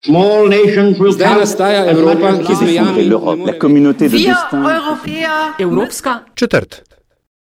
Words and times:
Zdaj 0.00 1.34
nastaja 1.38 1.90
Evropa, 1.90 2.32
ki 2.46 2.54
z 2.54 2.62
mejami 2.62 3.04
la 3.44 3.52
communauté 3.60 4.08
de 4.08 4.16
Wir 4.16 4.32
destin. 4.32 4.58
Europäer 4.58 5.52
Evropska 5.58 6.22
Četrt. 6.34 6.82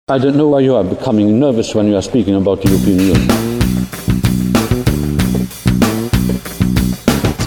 I 0.08 0.20
don't 0.20 0.32
know 0.32 0.56
why 0.56 0.66
you 0.66 0.76
are 0.76 0.88
becoming 0.88 1.40
nervous 1.40 1.76
when 1.76 1.88
you 1.88 1.96
are 1.96 2.02
speaking 2.02 2.36
about 2.36 2.62
the 2.62 2.70
European 2.70 3.00
Union. 3.00 3.28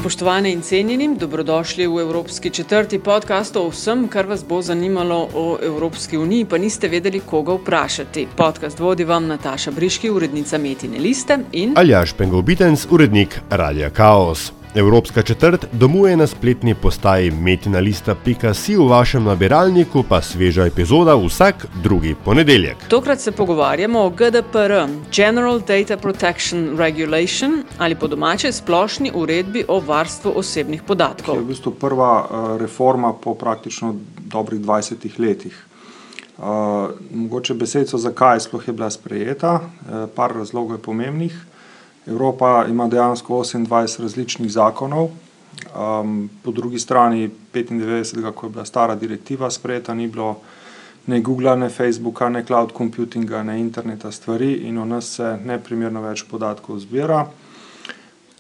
Spoštovane 0.01 0.53
in 0.53 0.61
cenjeni, 0.63 1.17
dobrodošli 1.17 1.87
v 1.87 2.01
Evropski 2.01 2.51
četrti 2.51 2.99
podcast 2.99 3.57
o 3.57 3.69
vsem, 3.69 4.09
kar 4.09 4.27
vas 4.27 4.45
bo 4.45 4.63
zanimalo 4.63 5.29
o 5.35 5.59
Evropski 5.63 6.19
uniji, 6.19 6.45
pa 6.45 6.59
niste 6.59 6.89
vedeli, 6.89 7.21
koga 7.21 7.53
vprašati. 7.53 8.27
Podcast 8.37 8.79
vodi 8.81 9.05
vam 9.05 9.27
Nataša 9.27 9.71
Briški, 9.71 10.11
urednica 10.11 10.59
Metine 10.59 10.99
Liste 10.99 11.39
in 11.53 11.73
Aljaš 11.77 12.13
Pengovitens, 12.13 12.87
urednik 12.91 13.41
Radia 13.51 13.91
Chaos. 13.91 14.60
Evropska 14.75 15.23
četrt 15.23 15.67
domuje 15.73 16.17
na 16.17 16.27
spletni 16.27 16.75
postaji 16.75 17.31
metinalista.si 17.31 18.77
v 18.77 18.87
vašem 18.89 19.25
nabiralniku, 19.25 20.05
pa 20.09 20.23
sveža 20.23 20.67
epizoda 20.67 21.17
vsak 21.17 21.67
drugi 21.83 22.15
ponedeljek. 22.25 22.77
tokrat 22.89 23.21
se 23.21 23.33
pogovarjamo 23.33 24.01
o 24.01 24.11
GDPR, 24.11 24.73
General 25.17 25.61
Data 25.61 25.97
Protection 25.97 26.79
Regulation 26.79 27.63
ali 27.79 27.95
po 27.95 28.07
domače 28.07 28.53
splošni 28.53 29.11
uredbi 29.15 29.65
o 29.69 29.81
varstvu 29.81 30.33
osebnih 30.37 30.81
ki 30.81 30.85
je 30.85 30.87
podatkov. 30.87 31.39
v 31.39 31.45
bistvu 31.45 31.73
prva 31.73 32.27
eh, 32.31 32.59
reforma 32.59 33.13
po 33.13 33.35
praktično 33.35 33.95
dobrih 34.19 34.61
20 34.61 35.19
letih. 35.19 35.67
Uh, 36.39 36.47
mogoče 37.15 37.55
besedico, 37.55 37.99
zakaj 37.99 38.41
sploh 38.41 38.69
je 38.69 38.73
bila 38.73 38.91
sprejeta, 38.91 39.61
uh, 39.61 40.09
par 40.17 40.33
razlogov 40.33 40.77
je 40.77 40.83
pomembnih. 40.83 41.50
Evropa 42.11 42.67
ima 42.69 42.89
dejansko 42.89 43.35
28 43.35 44.03
različnih 44.03 44.53
zakonov, 44.53 45.09
um, 45.77 46.31
po 46.43 46.51
drugi 46.51 46.79
strani 46.79 47.31
95, 47.55 48.33
ko 48.33 48.47
je 48.47 48.51
bila 48.51 48.65
stara 48.65 48.95
direktiva 48.95 49.51
sprejeta, 49.51 49.95
ni 49.95 50.09
bilo 50.09 50.37
ne 51.07 51.21
Google, 51.21 51.57
ne 51.57 51.69
Facebooka, 51.69 52.29
ne 52.29 52.45
cloud 52.45 52.73
computinga, 52.77 53.43
ne 53.43 53.61
interneta 53.61 54.13
stvari 54.13 54.53
in 54.53 54.79
o 54.79 54.85
nas 54.85 55.15
se 55.17 55.39
neprimerno 55.45 56.03
več 56.03 56.25
podatkov 56.31 56.79
zbira. 56.79 57.25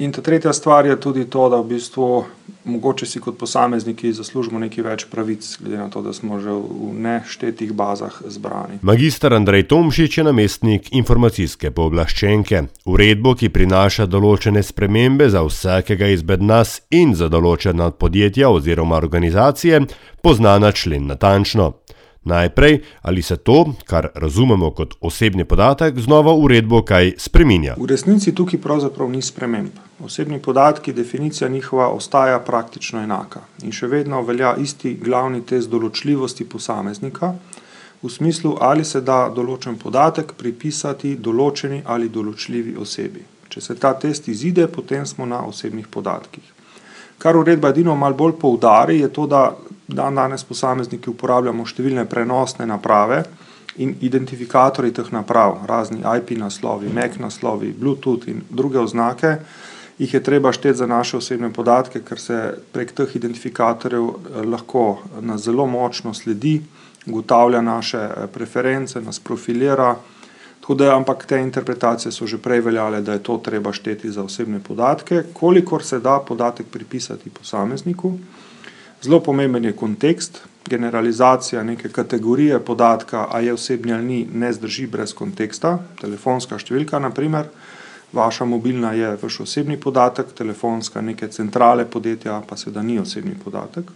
In 0.00 0.12
ta 0.12 0.22
tretja 0.24 0.52
stvar 0.52 0.86
je 0.86 1.00
tudi 1.00 1.26
to, 1.30 1.48
da 1.52 1.58
v 1.60 1.66
bistvu 1.74 2.24
mogoče 2.64 3.06
si 3.06 3.20
kot 3.20 3.36
posamezniki 3.38 4.12
zaslužimo 4.16 4.58
nekaj 4.58 4.84
več 4.84 5.04
pravic, 5.12 5.44
glede 5.60 5.76
na 5.76 5.90
to, 5.92 6.00
da 6.00 6.14
smo 6.16 6.38
že 6.40 6.54
v 6.56 6.94
neštetih 7.04 7.74
bazah 7.76 8.16
zbrani. 8.24 8.80
Magistr 8.80 9.36
Andrej 9.36 9.66
Tomšič 9.68 10.18
je 10.18 10.24
namestnik 10.24 10.88
informacijske 10.96 11.70
pooblaščenke. 11.76 12.62
Uredbo, 12.88 13.34
ki 13.36 13.52
prinaša 13.52 14.08
določene 14.08 14.64
spremembe 14.64 15.28
za 15.28 15.44
vsakega 15.44 16.08
izmed 16.16 16.40
nas 16.40 16.80
in 16.88 17.12
za 17.12 17.28
določena 17.28 17.90
podjetja 17.92 18.48
oziroma 18.48 18.96
organizacije, 18.96 19.84
pozna 20.24 20.56
na 20.58 20.72
člen 20.72 21.12
natančno. 21.12 21.74
Najprej, 22.24 22.80
ali 23.02 23.22
se 23.22 23.36
to, 23.36 23.72
kar 23.84 24.08
razumemo 24.14 24.70
kot 24.70 24.94
osebni 25.00 25.44
podatek, 25.44 25.98
z 25.98 26.06
novo 26.06 26.34
uredbo 26.36 26.82
kaj 26.84 27.14
spreminja. 27.18 27.74
V 27.80 27.86
resnici 27.88 28.34
tukaj 28.34 28.60
pravzaprav 28.60 29.08
ni 29.10 29.22
sprememb. 29.22 29.78
Osebni 30.04 30.38
podatki, 30.38 30.92
definicija 30.92 31.48
njihova 31.48 31.88
ostaja 31.88 32.38
praktično 32.38 33.00
enaka 33.02 33.40
in 33.62 33.72
še 33.72 33.86
vedno 33.86 34.20
velja 34.22 34.54
isti 34.56 34.94
glavni 35.00 35.40
test 35.46 35.70
določljivosti 35.72 36.44
posameznika, 36.44 37.34
v 38.02 38.08
smislu, 38.08 38.56
ali 38.60 38.84
se 38.84 39.00
da 39.00 39.28
določen 39.34 39.76
podatek 39.78 40.32
pripisati 40.36 41.16
določeni 41.16 41.82
ali 41.84 42.08
določljivi 42.08 42.76
osebi. 42.80 43.24
Če 43.48 43.60
se 43.60 43.74
ta 43.74 43.92
test 43.94 44.28
izide, 44.28 44.68
potem 44.68 45.06
smo 45.06 45.26
na 45.26 45.42
osebnih 45.44 45.88
podatkih. 45.88 46.44
Kar 47.18 47.36
uredba 47.36 47.74
edino 47.74 47.96
malo 47.96 48.16
bolj 48.16 48.38
poudari, 48.40 49.00
je 49.00 49.08
to, 49.12 49.26
da 49.26 49.50
dan 49.94 50.14
danes 50.14 50.44
posamezniki 50.44 51.10
uporabljamo 51.10 51.66
številne 51.66 52.06
prenosne 52.10 52.66
naprave 52.66 53.24
in 53.76 53.94
identifikatorji 54.00 54.92
teh 54.92 55.10
naprav, 55.14 55.62
razni 55.68 56.02
IP 56.02 56.34
naslovi, 56.38 56.90
MAC 56.92 57.18
naslovi, 57.22 57.72
Bluetooth 57.72 58.28
in 58.28 58.42
druge 58.50 58.80
oznake, 58.80 59.36
jih 59.98 60.14
je 60.14 60.22
treba 60.22 60.52
šteti 60.52 60.78
za 60.78 60.86
naše 60.86 61.16
osebne 61.16 61.52
podatke, 61.52 62.02
ker 62.04 62.20
se 62.20 62.40
prek 62.72 62.92
teh 62.96 63.16
identifikatorjev 63.16 64.06
eh, 64.08 64.42
lahko 64.46 64.86
nas 65.20 65.44
zelo 65.44 65.66
močno 65.66 66.14
sledi, 66.14 66.60
ugotavlja 67.06 67.60
naše 67.60 67.98
eh, 67.98 68.26
preference, 68.32 69.00
nas 69.00 69.20
profilira. 69.20 69.94
Tako 70.60 70.74
da, 70.74 70.96
ampak 70.96 71.24
te 71.26 71.38
interpretacije 71.40 72.12
so 72.12 72.26
že 72.26 72.38
prej 72.38 72.60
veljale, 72.60 73.00
da 73.00 73.12
je 73.12 73.22
to 73.22 73.38
treba 73.44 73.72
šteti 73.72 74.10
za 74.10 74.22
osebne 74.22 74.60
podatke, 74.60 75.22
kolikor 75.32 75.84
se 75.84 75.98
da 75.98 76.18
podatek 76.28 76.66
pripisati 76.66 77.30
posamezniku. 77.30 78.12
Zelo 79.02 79.20
pomemben 79.20 79.64
je 79.64 79.72
kontekst, 79.72 80.42
generalizacija 80.68 81.62
neke 81.62 81.88
kategorije 81.88 82.58
podatka, 82.60 83.26
a 83.30 83.40
je 83.40 83.52
osebni 83.52 83.92
ali 83.92 84.04
ni, 84.04 84.28
ne 84.32 84.52
zdrži 84.52 84.86
brez 84.86 85.14
konteksta. 85.14 85.78
Telefonska 86.00 86.58
številka, 86.60 87.00
naprimer, 87.00 87.48
vaša 88.12 88.44
mobilna 88.44 88.92
je 88.92 89.14
vaš 89.22 89.40
osebni 89.46 89.78
podatek, 89.80 90.34
telefonska 90.36 91.00
neke 91.00 91.28
centrale 91.32 91.86
podjetja 91.88 92.42
pa 92.48 92.56
seveda 92.60 92.82
ni 92.82 92.98
osebni 93.00 93.34
podatek. 93.44 93.88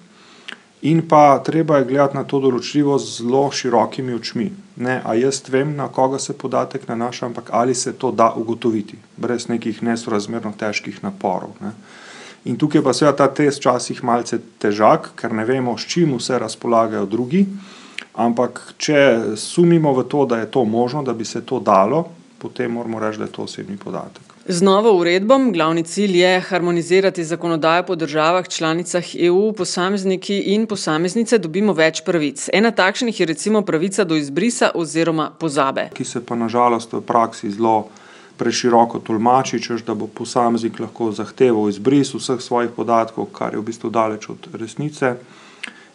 In 0.88 1.02
pa 1.08 1.38
treba 1.44 1.78
je 1.78 1.88
gledati 1.88 2.16
na 2.16 2.24
to 2.24 2.40
določljivost 2.40 3.08
z 3.08 3.22
zelo 3.22 3.44
širokimi 3.52 4.16
očmi. 4.16 4.50
Ne, 4.76 4.98
a 5.04 5.14
jaz 5.16 5.42
vem, 5.48 5.76
na 5.76 5.88
koga 5.88 6.18
se 6.18 6.32
podatek 6.36 6.88
nanaša, 6.88 7.26
ampak 7.26 7.52
ali 7.52 7.74
se 7.74 7.92
to 7.92 8.10
da 8.12 8.32
ugotoviti, 8.36 8.98
brez 9.16 9.48
nekih 9.48 9.82
nesorazmerno 9.82 10.52
težkih 10.60 11.02
naporov. 11.04 11.56
Ne. 11.60 11.72
In 12.44 12.58
tukaj 12.60 12.82
pa 12.84 12.92
seveda 12.92 13.16
ta 13.16 13.28
test 13.32 13.62
včasih 13.62 14.02
malce 14.04 14.38
težak, 14.60 15.14
ker 15.16 15.32
ne 15.32 15.46
vemo, 15.48 15.78
s 15.78 15.88
čim 15.88 16.12
vse 16.18 16.38
razpolagajo 16.38 17.06
drugi. 17.08 17.46
Ampak, 18.14 18.60
če 18.78 19.36
sumimo 19.40 19.94
v 19.96 20.04
to, 20.08 20.26
da 20.28 20.42
je 20.42 20.50
to 20.50 20.64
možno, 20.64 21.02
da 21.02 21.14
bi 21.16 21.24
se 21.24 21.40
to 21.46 21.58
dalo, 21.60 22.04
potem 22.38 22.70
moramo 22.70 23.00
reči, 23.00 23.18
da 23.18 23.24
je 23.24 23.32
to 23.32 23.48
osebni 23.48 23.76
podatek. 23.80 24.34
Z 24.44 24.60
novo 24.62 24.92
uredbo 24.92 25.38
glavni 25.52 25.82
cilj 25.82 26.18
je 26.20 26.40
harmonizirati 26.40 27.24
zakonodajo 27.24 27.82
po 27.82 27.94
državah 27.96 28.48
članicah 28.48 29.04
EU, 29.14 29.52
posamezniki 29.52 30.38
in 30.52 30.66
posameznice 30.66 31.38
dobimo 31.38 31.72
več 31.72 32.02
pravic. 32.04 32.50
Ena 32.52 32.70
takšnih 32.70 33.20
je 33.20 33.26
recimo 33.26 33.62
pravica 33.62 34.04
do 34.04 34.16
izbrisa 34.20 34.70
oziroma 34.74 35.30
pozabe. 35.40 35.88
Ki 35.96 36.04
se 36.04 36.20
pa 36.20 36.36
nažalost 36.36 36.92
v 36.92 37.00
praksi 37.00 37.50
zelo 37.50 37.88
preširoko 38.36 38.98
tolmači, 38.98 39.62
češ 39.62 39.84
da 39.84 39.94
bo 39.94 40.06
posameznik 40.06 40.80
lahko 40.80 41.12
zahteval 41.12 41.68
izbris 41.68 42.14
vseh 42.14 42.40
svojih 42.40 42.70
podatkov, 42.76 43.30
kar 43.32 43.54
je 43.54 43.60
v 43.60 43.66
bistvu 43.70 43.90
daleč 43.90 44.28
od 44.28 44.48
resnice. 44.52 45.14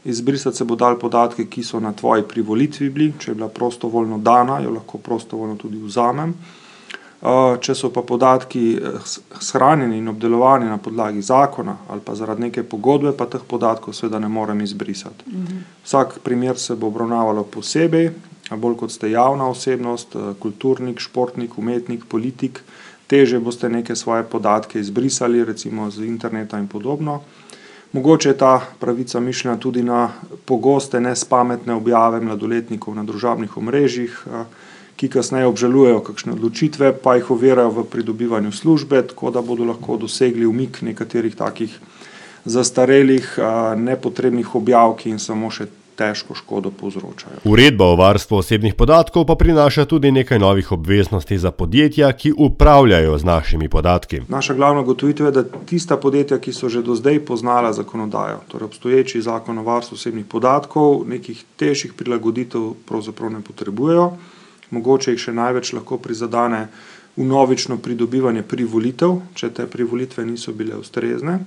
Izbrisati 0.06 0.58
se 0.58 0.66
bo 0.66 0.76
dal 0.76 0.96
podatke, 1.00 1.46
ki 1.46 1.64
so 1.64 1.80
na 1.80 1.92
tvoji 1.94 2.24
privolitvi 2.24 2.90
bili, 2.90 3.14
če 3.20 3.32
je 3.32 3.36
bila 3.36 3.50
prostovoljno 3.50 4.18
dana, 4.18 4.60
jo 4.64 4.72
lahko 4.72 4.98
prostovoljno 4.98 5.56
tudi 5.56 5.78
vzamem. 5.84 6.30
Uh, 6.30 7.58
Če 7.60 7.74
so 7.76 7.90
pa 7.92 8.00
podatki 8.08 8.62
eh, 8.80 9.00
shranjeni 9.44 9.98
in 10.00 10.08
obdelovani 10.08 10.70
na 10.70 10.78
podlagi 10.80 11.20
zakona 11.22 11.74
ali 11.92 12.00
pa 12.00 12.14
zaradi 12.16 12.46
neke 12.46 12.64
pogodbe, 12.64 13.12
pa 13.12 13.26
teh 13.28 13.44
podatkov 13.44 13.94
seveda 13.94 14.22
ne 14.24 14.30
morem 14.32 14.62
izbrisati. 14.64 15.28
Vsak 15.84 16.22
primer 16.24 16.58
se 16.58 16.78
bo 16.80 16.88
obravnavalo 16.88 17.44
posebej, 17.44 18.14
bolj 18.56 18.78
kot 18.78 18.92
ste 18.92 19.12
javna 19.12 19.50
osebnost, 19.50 20.16
eh, 20.16 20.34
kulturnik, 20.40 21.00
športnik, 21.00 21.58
umetnik, 21.58 22.06
politik, 22.06 22.64
teže 23.08 23.40
boste 23.40 23.70
neke 23.70 23.96
svoje 23.96 24.24
podatke 24.24 24.80
izbrisali, 24.80 25.46
recimo 25.46 25.92
z 25.92 26.06
interneta 26.06 26.60
in 26.60 26.68
podobno. 26.68 27.22
Mogoče 27.92 28.30
je 28.30 28.38
ta 28.38 28.62
pravica 28.80 29.20
mišljena 29.20 29.58
tudi 29.58 29.84
na 29.84 30.12
pogoste 30.46 31.00
nespametne 31.02 31.74
objave 31.74 32.22
mladoletnikov 32.22 32.96
na 32.96 33.04
družabnih 33.04 33.58
omrežjih, 33.58 34.26
eh, 34.28 34.46
ki 34.96 35.08
kasneje 35.10 35.46
obžalujejo 35.46 36.00
kakšne 36.04 36.34
odločitve, 36.34 36.94
pa 37.04 37.16
jih 37.16 37.32
ovirajo 37.32 37.70
v 37.70 37.84
pridobivanju 37.84 38.52
službe, 38.52 39.08
tako 39.08 39.32
da 39.32 39.42
bodo 39.42 39.64
lahko 39.64 39.98
dosegli 39.98 40.46
umik 40.46 40.82
nekaterih 40.82 41.36
takih 41.36 41.80
zastarelih, 42.46 43.36
eh, 43.38 43.76
nepotrebnih 43.76 44.56
objav, 44.56 44.98
ki 44.98 45.10
jim 45.10 45.20
samo 45.20 45.50
še 45.52 45.68
težko 46.00 46.36
škodo 46.36 46.72
povzročajo. 46.72 47.44
Uredba 47.44 47.90
o 47.92 47.98
varstvu 48.00 48.40
osebnih 48.40 48.76
podatkov 48.80 49.26
pa 49.28 49.36
prinaša 49.36 49.86
tudi 49.86 50.12
nekaj 50.16 50.40
novih 50.40 50.72
obveznosti 50.72 51.38
za 51.38 51.52
podjetja, 51.52 52.12
ki 52.14 52.32
upravljajo 52.38 53.18
z 53.18 53.28
našimi 53.28 53.70
podatki. 53.70 54.22
Naša 54.28 54.54
glavna 54.54 54.82
gotovitev 54.88 55.26
je, 55.26 55.32
da 55.32 55.44
tista 55.44 55.98
podjetja, 55.98 56.40
ki 56.40 56.54
so 56.56 56.70
že 56.70 56.84
do 56.86 56.96
zdaj 56.96 57.20
poznala 57.26 57.74
zakonodajo, 57.74 58.40
torej 58.48 58.72
obstoječi 58.72 59.22
zakon 59.22 59.58
o 59.58 59.64
varstvu 59.64 60.00
osebnih 60.00 60.26
podatkov, 60.26 61.04
nekih 61.08 61.44
težjih 61.60 61.94
prilagoditev 61.94 62.74
pravzaprav 62.88 63.34
ne 63.36 63.44
potrebujejo. 63.44 64.12
Mogoče 64.72 65.12
jih 65.12 65.20
še 65.20 65.34
največ 65.34 65.74
lahko 65.74 65.98
prizadane 65.98 66.68
unovično 67.20 67.78
pridobivanje 67.84 68.44
privolitev, 68.48 69.18
če 69.36 69.50
te 69.50 69.66
privolitve 69.68 70.24
niso 70.26 70.54
bile 70.54 70.78
ustrezne. 70.80 71.40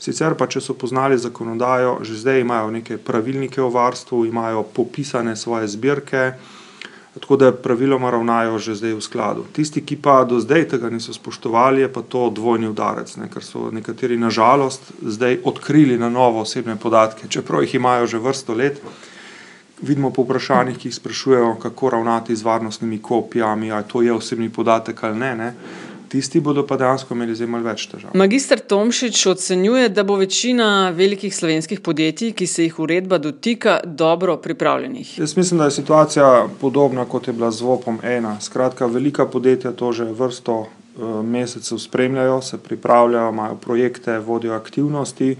Sicer 0.00 0.34
pa, 0.34 0.46
če 0.48 0.60
so 0.64 0.74
poznali 0.74 1.18
zakonodajo, 1.18 2.00
že 2.04 2.16
zdaj 2.16 2.40
imajo 2.40 2.70
neke 2.70 2.96
pravilnike 2.96 3.62
o 3.62 3.68
varstvu, 3.68 4.24
imajo 4.26 4.62
popisane 4.62 5.36
svoje 5.36 5.68
zbirke, 5.68 6.32
Tako 7.14 7.36
da 7.36 7.52
praviloma 7.52 8.10
ravnajo 8.10 8.58
že 8.58 8.74
zdaj 8.74 8.94
v 8.94 9.02
skladu. 9.02 9.44
Tisti, 9.52 9.82
ki 9.82 9.96
pa 9.98 10.22
do 10.24 10.38
zdaj 10.40 10.68
tega 10.70 10.90
niso 10.90 11.12
spoštovali, 11.12 11.82
je 11.82 11.92
pa 11.92 12.02
to 12.02 12.30
dvojni 12.30 12.70
udarec, 12.70 13.16
ne, 13.18 13.26
ker 13.26 13.42
so 13.42 13.70
nekateri 13.74 14.16
nažalost 14.16 14.92
zdaj 15.02 15.40
odkrili 15.44 15.98
na 15.98 16.08
novo 16.08 16.46
osebne 16.46 16.76
podatke, 16.76 17.26
čeprav 17.28 17.66
jih 17.66 17.74
imajo 17.74 18.06
že 18.06 18.18
vrsto 18.18 18.54
let. 18.54 18.78
Vidimo 19.82 20.12
po 20.12 20.22
vprašanjih, 20.22 20.78
ki 20.78 20.88
jih 20.88 20.94
sprašujejo, 20.94 21.54
kako 21.62 21.90
ravnati 21.90 22.36
z 22.36 22.42
varnostnimi 22.42 23.02
kopijami, 23.02 23.72
ali 23.72 23.84
to 23.88 24.02
je 24.02 24.12
osebni 24.12 24.50
podatek 24.52 25.04
ali 25.04 25.18
ne. 25.18 25.36
ne 25.36 25.54
tisti 26.10 26.40
bodo 26.40 26.66
pa 26.66 26.76
dejansko 26.76 27.14
imeli 27.14 27.34
zdaj 27.38 27.48
malo 27.50 27.64
več 27.68 27.86
težav. 27.90 28.14
Magister 28.18 28.58
Tomšič 28.72 29.20
ocenjuje, 29.30 29.88
da 29.94 30.02
bo 30.06 30.16
večina 30.18 30.90
velikih 30.96 31.34
slovenskih 31.34 31.80
podjetij, 31.86 32.32
ki 32.34 32.46
se 32.50 32.66
jih 32.66 32.80
uredba 32.82 33.18
dotika, 33.22 33.78
dobro 33.84 34.36
pripravljenih. 34.42 35.18
Jaz 35.18 35.36
mislim, 35.36 35.62
da 35.62 35.70
je 35.70 35.76
situacija 35.78 36.48
podobna 36.60 37.04
kot 37.04 37.28
je 37.30 37.36
bila 37.36 37.50
z 37.50 37.62
VOP-om 37.62 38.00
ena. 38.02 38.34
Skratka, 38.40 38.86
velika 38.86 39.26
podjetja 39.26 39.72
to 39.72 39.92
že 39.92 40.04
vrsto 40.04 40.58
uh, 40.60 41.22
mesecev 41.24 41.78
spremljajo, 41.78 42.42
se 42.42 42.58
pripravljajo, 42.58 43.30
imajo 43.30 43.56
projekte, 43.56 44.18
vodijo 44.18 44.54
aktivnosti. 44.54 45.36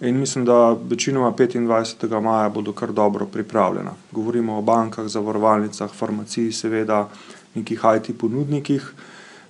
In 0.00 0.18
mislim, 0.20 0.44
da 0.44 0.76
večinoma 0.90 1.32
25. 1.32 2.20
maja 2.20 2.48
bodo 2.48 2.72
kar 2.72 2.92
dobro 2.92 3.26
pripravljena. 3.26 3.94
Govorimo 4.12 4.58
o 4.58 4.62
bankah, 4.62 5.06
zavarovalnicah, 5.06 5.90
farmaciji, 5.90 6.52
seveda, 6.52 7.08
nekih 7.54 7.80
IT 7.96 8.18
ponudnikih. 8.20 8.92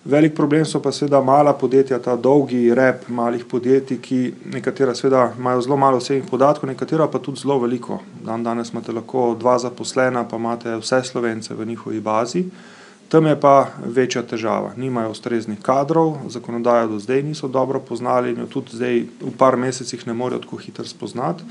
Velik 0.04 0.34
problem 0.34 0.64
so 0.64 0.82
pa 0.82 0.90
seveda 0.92 1.22
mala 1.24 1.54
podjetja, 1.56 1.98
ta 1.98 2.16
dolgi 2.16 2.74
rep 2.76 3.06
malih 3.08 3.44
podjetij, 3.48 3.98
ki 4.04 4.18
nekatera 4.52 4.92
seveda 4.94 5.30
imajo 5.38 5.62
zelo 5.64 5.76
malo 5.80 5.96
osebnih 5.96 6.26
podatkov, 6.30 6.68
nekatera 6.68 7.06
pa 7.08 7.18
tudi 7.18 7.40
zelo 7.40 7.56
veliko. 7.62 8.02
Dan 8.24 8.44
danes 8.44 8.72
imate 8.72 8.92
lahko 8.92 9.30
dva 9.40 9.56
zaposlena, 9.58 10.26
pa 10.28 10.36
imate 10.36 10.76
vse 10.76 11.00
slovence 11.08 11.54
v 11.54 11.66
njihovi 11.66 12.00
bazi. 12.00 12.44
Tam 13.08 13.26
je 13.26 13.40
pa 13.40 13.70
večja 13.84 14.22
težava. 14.22 14.74
Nimajo 14.76 15.10
ustreznih 15.10 15.62
kadrov, 15.62 16.18
zakonodajo 16.28 16.88
do 16.88 16.98
zdaj 16.98 17.22
niso 17.22 17.48
dobro 17.48 17.80
poznali 17.80 18.30
in 18.32 18.44
jo 18.44 18.46
tudi 18.46 18.76
zdaj 18.76 19.00
v 19.22 19.32
par 19.38 19.56
mesecih 19.56 20.06
ne 20.06 20.12
morejo 20.12 20.44
tako 20.44 20.56
hitro 20.56 20.84
spoznati. 20.84 21.44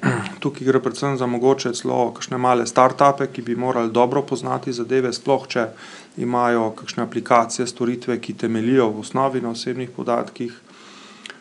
Tukaj 0.40 0.66
gre 0.66 0.80
predvsem 0.80 1.16
za 1.18 1.26
mogoče 1.26 1.72
celo 1.76 2.10
kakšne 2.16 2.38
male 2.38 2.66
start-upe, 2.66 3.26
ki 3.32 3.42
bi 3.42 3.56
morali 3.56 3.92
dobro 3.92 4.22
poznati 4.22 4.72
zadeve, 4.72 5.12
sploh 5.12 5.46
če 5.48 5.66
imajo 6.16 6.70
kakšne 6.76 7.04
aplikacije, 7.04 7.66
storitve, 7.66 8.18
ki 8.20 8.34
temelijo 8.34 8.88
v 8.90 9.04
osnovi 9.04 9.40
na 9.40 9.52
osebnih 9.52 9.90
podatkih. 9.96 10.52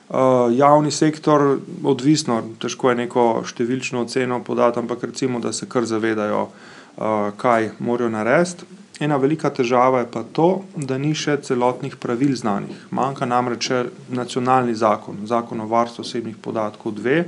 Uh, 0.10 0.50
javni 0.52 0.92
sektor, 0.92 1.60
odvisno, 1.86 2.42
težko 2.60 2.90
je 2.90 2.98
neko 3.04 3.26
številčno 3.46 4.08
oceno 4.08 4.42
podati, 4.44 4.82
ampak 4.82 5.06
recimo, 5.06 5.40
da 5.40 5.54
se 5.54 5.70
kar 5.70 5.86
zavedajo, 5.86 6.48
uh, 6.50 7.30
kaj 7.38 7.72
morajo 7.80 8.10
narediti. 8.10 8.66
Ena 9.00 9.16
velika 9.16 9.48
težava 9.56 10.02
je 10.02 10.10
pa 10.12 10.26
to, 10.36 10.66
da 10.76 10.98
ni 11.00 11.14
še 11.16 11.38
celotnih 11.46 11.96
pravil 11.96 12.34
znanih. 12.36 12.82
Manjka 12.92 13.30
namreč 13.30 13.70
nacionalni 14.12 14.74
zakon, 14.76 15.22
zakon 15.30 15.62
o 15.64 15.70
varstvu 15.70 16.04
osebnih 16.04 16.36
podatkov, 16.42 16.98
dve 16.98 17.22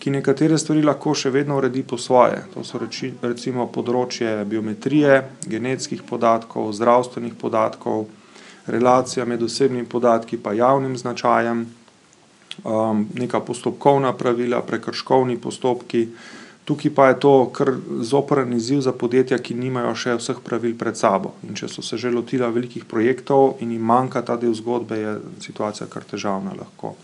ki 0.00 0.10
nekatere 0.10 0.56
stvari 0.58 0.82
lahko 0.82 1.12
še 1.14 1.30
vedno 1.30 1.58
uredi 1.60 1.82
po 1.84 1.98
svoje. 2.00 2.40
To 2.54 2.64
so 2.64 2.80
reči, 2.80 3.12
recimo 3.20 3.66
področje 3.68 4.32
biometrije, 4.48 5.20
genetskih 5.44 6.02
podatkov, 6.08 6.72
zdravstvenih 6.78 7.36
podatkov, 7.36 8.06
relacija 8.70 9.26
med 9.28 9.42
osebnimi 9.44 9.84
podatki 9.84 10.38
in 10.40 10.56
javnim 10.56 10.96
značajem, 10.96 11.66
um, 12.64 13.06
neka 13.14 13.40
postopkovna 13.40 14.14
pravila, 14.16 14.62
prekrškovni 14.64 15.36
postopki. 15.36 16.08
Tukaj 16.64 16.94
pa 16.94 17.08
je 17.08 17.20
to 17.20 17.34
kar 17.52 17.74
zoprn 18.00 18.52
izziv 18.56 18.80
za 18.80 18.92
podjetja, 18.92 19.38
ki 19.38 19.54
nimajo 19.54 19.94
še 19.94 20.16
vseh 20.16 20.40
pravil 20.44 20.76
pred 20.78 20.96
sabo. 20.96 21.34
In 21.44 21.56
če 21.56 21.68
so 21.68 21.82
se 21.82 21.98
že 22.00 22.12
lotila 22.12 22.48
velikih 22.48 22.84
projektov 22.88 23.60
in 23.60 23.72
jim 23.72 23.84
manjka 23.84 24.22
ta 24.22 24.36
del 24.36 24.54
zgodbe, 24.54 24.96
je 24.96 25.16
situacija 25.44 25.88
kar 25.92 26.04
težavna 26.08 26.56
lahko 26.56 26.96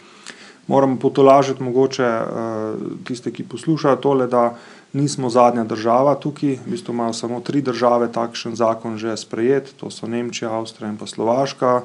moram 0.66 0.96
potolažiti 0.98 1.62
mogoče 1.62 2.06
uh, 2.06 2.80
tiste, 3.04 3.30
ki 3.32 3.44
poslušajo 3.48 3.96
tole, 3.96 4.26
da 4.26 4.54
nismo 4.92 5.30
zadnja 5.30 5.64
država 5.64 6.14
tukaj, 6.14 6.58
v 6.66 6.70
bistvu 6.70 6.94
imajo 6.94 7.12
samo 7.12 7.40
tri 7.40 7.62
države 7.62 8.08
takšen 8.12 8.56
zakon 8.56 8.98
že 8.98 9.16
sprejet, 9.16 9.74
to 9.76 9.90
so 9.90 10.06
Nemčija, 10.06 10.50
Avstrija 10.50 10.90
in 10.90 10.96
pa 10.96 11.06
Slovaška. 11.06 11.82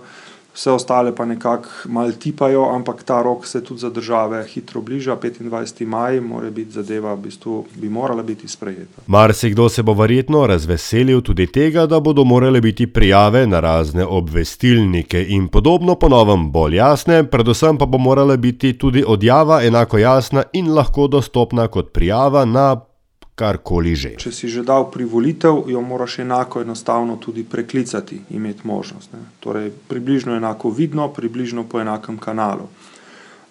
Vse 0.53 0.71
ostale 0.71 1.15
pa 1.15 1.25
nekako 1.25 1.69
malo 1.85 2.11
tipajo, 2.11 2.65
ampak 2.75 3.03
ta 3.03 3.21
rok 3.21 3.47
se 3.47 3.63
tudi 3.63 3.79
za 3.79 3.89
države 3.89 4.43
hitro 4.47 4.81
bliža, 4.81 5.15
25. 5.15 5.85
maj, 5.85 6.19
mora 6.19 6.49
biti 6.49 6.71
zadeva, 6.71 7.13
v 7.13 7.17
bistvu 7.17 7.65
bi 7.75 7.89
morala 7.89 8.23
biti 8.23 8.47
sprejeta. 8.47 9.01
Marsikdo 9.07 9.69
se 9.69 9.83
bo 9.83 9.93
verjetno 9.93 10.47
razveselil 10.47 11.21
tudi 11.21 11.47
tega, 11.47 11.85
da 11.85 11.99
bodo 11.99 12.23
morale 12.23 12.61
biti 12.61 12.87
prijave 12.87 13.47
na 13.47 13.59
razne 13.59 14.05
obvestilnike 14.05 15.25
in 15.29 15.47
podobno 15.47 15.95
ponovem 15.95 16.51
bolj 16.51 16.75
jasne, 16.75 17.23
predvsem 17.23 17.77
pa 17.77 17.85
bo 17.85 17.97
morala 17.97 18.37
biti 18.37 18.77
tudi 18.77 19.03
odjava 19.07 19.63
enako 19.63 19.97
jasna 19.97 20.43
in 20.53 20.73
lahko 20.73 21.07
dostopna 21.07 21.67
kot 21.67 21.93
prijava 21.93 22.45
na 22.45 22.90
karkoli 23.35 23.95
že. 23.95 24.15
Če 24.21 24.31
si 24.31 24.49
že 24.51 24.63
dal 24.67 24.89
privolitev, 24.91 25.65
jo 25.71 25.81
moraš 25.81 26.19
enako 26.21 26.61
enostavno 26.61 27.17
tudi 27.17 27.43
preklicati, 27.43 28.21
imeti 28.29 28.67
možnost. 28.67 29.13
Ne. 29.13 29.23
Torej, 29.39 29.71
približno 29.87 30.35
enako 30.35 30.69
vidno, 30.69 31.07
približno 31.13 31.63
po 31.63 31.81
enakem 31.81 32.17
kanalu. 32.17 32.67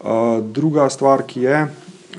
Uh, 0.01 0.41
druga 0.41 0.89
stvar, 0.91 1.27
ki 1.29 1.41
je, 1.41 1.57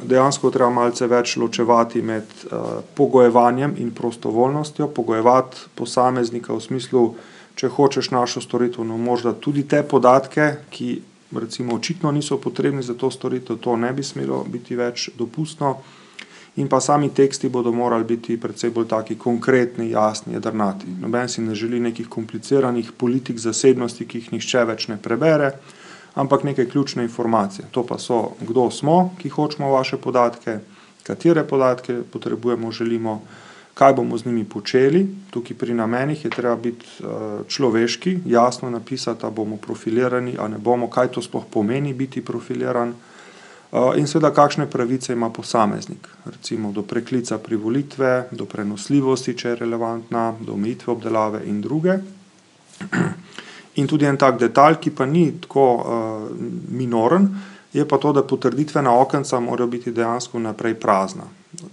dejansko 0.04 0.52
treba 0.54 0.70
malce 0.70 1.08
več 1.08 1.36
ločevati 1.38 2.02
med 2.02 2.26
uh, 2.46 2.82
pogojevanjem 2.96 3.76
in 3.78 3.92
prostovoljnostjo, 3.92 4.92
pogojevati 4.94 5.70
posameznika 5.76 6.54
v 6.54 6.62
smislu, 6.62 7.06
če 7.56 7.70
hočeš 7.70 8.12
našo 8.12 8.42
storitev, 8.42 8.86
no 8.88 8.98
možda 8.98 9.34
tudi 9.34 9.64
te 9.68 9.82
podatke, 9.84 10.68
ki 10.70 11.02
recimo 11.32 11.76
očitno 11.76 12.12
niso 12.12 12.38
potrebni 12.38 12.84
za 12.84 12.94
to 12.94 13.12
storitev, 13.12 13.58
to 13.58 13.76
ne 13.76 13.92
bi 13.94 14.04
smelo 14.04 14.44
biti 14.48 14.76
več 14.76 15.10
dopustno 15.18 15.78
in 16.56 16.68
pa 16.68 16.82
sami 16.82 17.10
teksti 17.10 17.50
bodo 17.50 17.72
morali 17.72 18.04
biti 18.04 18.40
predvsej 18.40 18.70
bolj 18.76 18.88
taki 18.88 19.16
konkretni, 19.16 19.92
jasni, 19.92 20.34
jedrnati. 20.34 20.88
Noben 21.02 21.30
si 21.30 21.42
ne 21.42 21.56
želi 21.56 21.80
nekih 21.80 22.10
kompliciranih 22.10 22.92
politik 22.98 23.40
zasebnosti, 23.40 24.06
ki 24.06 24.18
jih 24.18 24.34
nišče 24.34 24.66
več 24.68 24.88
ne 24.92 24.98
prebere, 24.98 25.54
ampak 26.16 26.44
neke 26.44 26.66
ključne 26.66 27.04
informacije. 27.08 27.70
To 27.72 27.86
pa 27.88 27.98
so, 28.00 28.36
kdo 28.42 28.72
smo, 28.72 29.14
ki 29.20 29.30
hočemo 29.30 29.72
vaše 29.72 29.98
podatke, 29.98 30.60
katere 31.04 31.44
podatke 31.48 32.02
potrebujemo, 32.12 32.72
želimo, 32.72 33.22
kaj 33.74 33.94
bomo 33.94 34.18
z 34.18 34.26
njimi 34.26 34.44
počeli. 34.46 35.08
Tukaj 35.32 35.58
pri 35.58 35.74
namenih 35.74 36.26
je 36.26 36.30
treba 36.30 36.56
biti 36.56 36.86
uh, 37.00 37.48
človeški, 37.48 38.18
jasno 38.26 38.70
napisati, 38.70 39.22
da 39.22 39.30
bomo 39.30 39.58
profilirani, 39.58 40.36
a 40.40 40.48
ne 40.48 40.58
bomo, 40.58 40.90
kaj 40.90 41.08
to 41.16 41.22
sploh 41.22 41.48
pomeni 41.52 41.94
biti 41.94 42.26
profiliran. 42.26 42.94
Eh, 43.72 44.00
in 44.00 44.08
seveda, 44.08 44.34
kakšne 44.36 44.68
pravice 44.68 45.14
ima 45.14 45.30
posameznik, 45.30 46.08
recimo 46.26 46.72
do 46.72 46.84
preklica 46.84 47.38
privolitve, 47.38 48.28
do 48.32 48.46
prenosljivosti, 48.46 49.38
če 49.38 49.50
je 49.50 49.56
relevantna, 49.56 50.34
do 50.40 50.54
omejitve 50.54 50.92
obdelave 50.94 51.46
in 51.48 51.62
druge. 51.62 52.00
In 53.80 53.88
tudi 53.88 54.04
en 54.04 54.18
tak 54.20 54.36
detalj, 54.36 54.82
ki 54.84 54.92
pa 54.92 55.06
ni 55.08 55.30
tako 55.40 55.62
uh, 55.80 56.40
minoren, 56.76 57.30
je 57.72 57.86
pa 57.88 57.98
to, 57.98 58.12
da 58.12 58.24
potrditvena 58.28 58.92
okenca 59.00 59.40
morajo 59.40 59.70
biti 59.72 59.94
dejansko 59.96 60.40
naprej 60.44 60.74
prazna. 60.76 61.24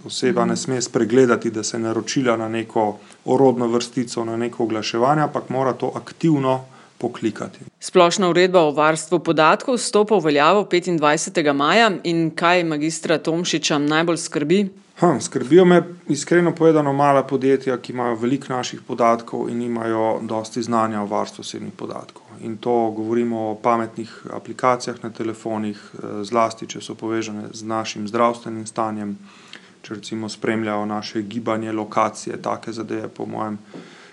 Oseba 0.07 0.45
ne 0.45 0.55
sme 0.55 0.79
spregledati, 0.81 1.51
da 1.51 1.63
se 1.63 1.75
je 1.75 1.81
naročila 1.83 2.37
na 2.37 2.47
neko 2.47 2.85
orodno 3.25 3.67
vrstico, 3.67 4.23
na 4.25 4.37
neko 4.37 4.63
oglaševanje, 4.63 5.21
ampak 5.27 5.49
mora 5.49 5.73
to 5.73 5.91
aktivno 5.95 6.61
poklikati. 6.99 7.59
Splošna 7.79 8.29
uredba 8.29 8.59
o 8.67 8.71
varstvu 8.75 9.19
podatkov 9.23 9.77
stopa 9.77 10.19
v 10.19 10.29
veljavo 10.29 10.67
25. 10.71 11.53
maja 11.53 11.91
in 12.03 12.29
kaj 12.35 12.63
magistra 12.63 13.17
Tomšiča 13.17 13.77
najbolj 13.77 14.17
skrbi? 14.17 14.61
Ha, 14.99 15.19
skrbijo 15.19 15.65
me 15.65 15.83
iskreno 16.09 16.51
povedano 16.55 16.93
mala 16.93 17.23
podjetja, 17.23 17.77
ki 17.77 17.93
imajo 17.93 18.15
veliko 18.15 18.53
naših 18.53 18.81
podatkov 18.87 19.49
in 19.49 19.61
imajo 19.61 20.19
dosti 20.21 20.63
znanja 20.63 21.01
o 21.01 21.05
varstvu 21.05 21.41
osebnih 21.41 21.73
podatkov. 21.73 22.23
In 22.43 22.57
to 22.57 22.91
govorimo 22.95 23.49
o 23.49 23.55
pametnih 23.55 24.11
aplikacijah 24.33 25.03
na 25.03 25.09
telefonih, 25.09 25.79
eh, 25.93 26.23
zlasti, 26.23 26.67
če 26.67 26.81
so 26.81 26.95
povezane 26.95 27.47
z 27.53 27.63
našim 27.63 28.07
zdravstvenim 28.07 28.65
stanjem, 28.67 29.17
če 29.81 29.93
recimo 29.93 30.29
spremljajo 30.29 30.85
naše 30.85 31.21
gibanje, 31.21 31.71
lokacije, 31.71 32.41
take 32.41 32.71
zadeve, 32.71 33.07
po 33.07 33.25
mojem 33.25 33.57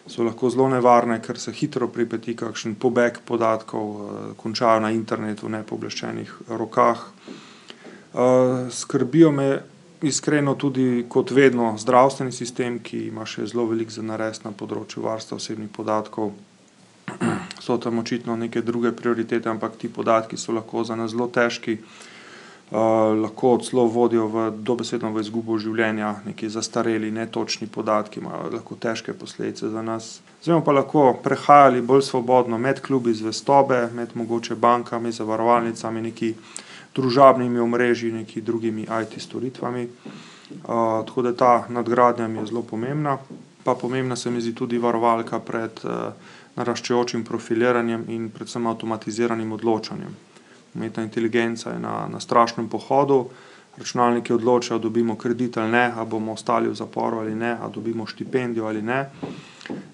so 0.06 0.24
lahko 0.24 0.50
zelo 0.50 0.68
nevarne, 0.68 1.20
ker 1.22 1.38
se 1.38 1.52
hitro 1.52 1.88
pripeti 1.88 2.36
kakšen 2.36 2.74
pobeg 2.74 3.18
podatkov, 3.24 3.86
eh, 3.86 4.34
končajo 4.36 4.80
na 4.80 4.90
internetu 4.90 5.46
v 5.46 5.58
nepobleščenih 5.58 6.32
rokah. 6.48 7.06
Eh, 8.14 8.70
skrbijo 8.70 9.32
me 9.32 9.62
iskreno 10.02 10.54
tudi, 10.54 11.04
kot 11.08 11.30
vedno, 11.30 11.74
zdravstveni 11.78 12.32
sistem, 12.32 12.78
ki 12.78 13.06
ima 13.06 13.26
še 13.26 13.46
zelo 13.46 13.66
velik 13.66 13.90
za 13.90 14.02
nares 14.02 14.44
na 14.44 14.50
področju 14.50 15.02
varstva 15.02 15.36
osebnih 15.36 15.70
podatkov. 15.70 16.32
So 17.66 17.78
tam 17.78 17.98
očitno 17.98 18.36
neke 18.36 18.60
druge 18.62 18.92
prioritete, 18.92 19.48
ampak 19.48 19.76
ti 19.76 19.88
podatki 19.88 20.36
so 20.36 20.52
lahko 20.52 20.84
za 20.84 20.94
nas 20.94 21.10
zelo 21.10 21.26
težki. 21.26 21.78
Lahko 22.70 23.58
celo 23.62 23.84
vodijo 23.86 24.26
v 24.26 24.50
dobesedno 24.50 25.12
v 25.14 25.22
izgubo 25.22 25.54
življenja, 25.58 26.16
neki 26.26 26.48
zastareli, 26.50 27.12
netočni 27.14 27.68
podatki 27.70 28.20
imajo 28.20 28.50
lahko 28.56 28.74
težke 28.74 29.14
posledice 29.14 29.70
za 29.70 29.82
nas. 29.82 30.20
Zdaj 30.42 30.64
pa 30.66 30.72
lahko 30.72 31.12
prehajali 31.22 31.82
bolj 31.82 32.02
svobodno 32.02 32.58
med 32.58 32.82
klubi 32.82 33.14
zvestobe, 33.14 33.86
med 33.94 34.16
mogoče 34.18 34.58
bankami, 34.58 35.12
zavarovalnicami, 35.12 36.02
neki 36.10 36.34
družabnimi 36.96 37.62
omrežji, 37.62 38.12
neki 38.12 38.40
drugimi 38.42 38.88
IT 38.90 39.20
storitvami. 39.22 39.86
Uh, 39.86 41.06
tako 41.06 41.22
da 41.22 41.32
ta 41.32 41.52
nadgradnja 41.68 42.28
mi 42.28 42.38
je 42.38 42.46
zelo 42.46 42.62
pomembna, 42.62 43.18
pa 43.64 43.74
pomembna 43.74 44.16
se 44.16 44.30
mi 44.30 44.40
zdi 44.40 44.54
tudi 44.54 44.78
varovalka 44.78 45.38
pred 45.38 45.82
uh, 45.84 46.14
naraščajočim 46.56 47.24
profiliranjem 47.24 48.06
in 48.08 48.30
predvsem 48.30 48.66
avtomatiziranim 48.66 49.52
odločanjem 49.52 50.25
umetna 50.76 51.02
inteligenca 51.02 51.70
je 51.70 51.78
na, 51.78 52.06
na 52.12 52.20
strašnem 52.20 52.68
pohodu, 52.68 53.24
računalniki 53.76 54.32
odločajo, 54.32 54.78
dobimo 54.78 55.16
kredit 55.16 55.56
ali 55.56 55.72
ne, 55.72 55.92
ali 55.96 56.08
bomo 56.08 56.32
ostali 56.32 56.68
v 56.68 56.74
zaporu 56.74 57.18
ali 57.18 57.34
ne, 57.34 57.56
ali 57.60 57.72
dobimo 57.72 58.06
štipendijo 58.06 58.66
ali 58.66 58.82
ne. 58.82 59.10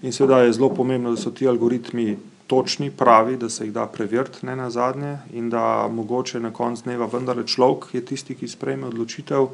In 0.02 0.12
seveda 0.12 0.42
je 0.42 0.52
zelo 0.52 0.68
pomembno, 0.74 1.10
da 1.10 1.16
so 1.16 1.30
ti 1.30 1.48
algoritmi 1.48 2.16
točni, 2.46 2.90
pravi, 2.90 3.36
da 3.36 3.48
se 3.48 3.64
jih 3.64 3.72
da 3.72 3.86
preveriti, 3.86 4.46
ne 4.46 4.56
na 4.56 4.70
zadnje, 4.70 5.18
in 5.32 5.50
da 5.50 5.88
mogoče 5.88 6.40
na 6.40 6.50
koncu 6.50 6.82
dneva 6.84 7.06
vendarle 7.12 7.46
človek 7.46 7.94
je 7.94 8.04
tisti, 8.04 8.34
ki 8.34 8.48
sprejme 8.48 8.86
odločitev. 8.86 9.48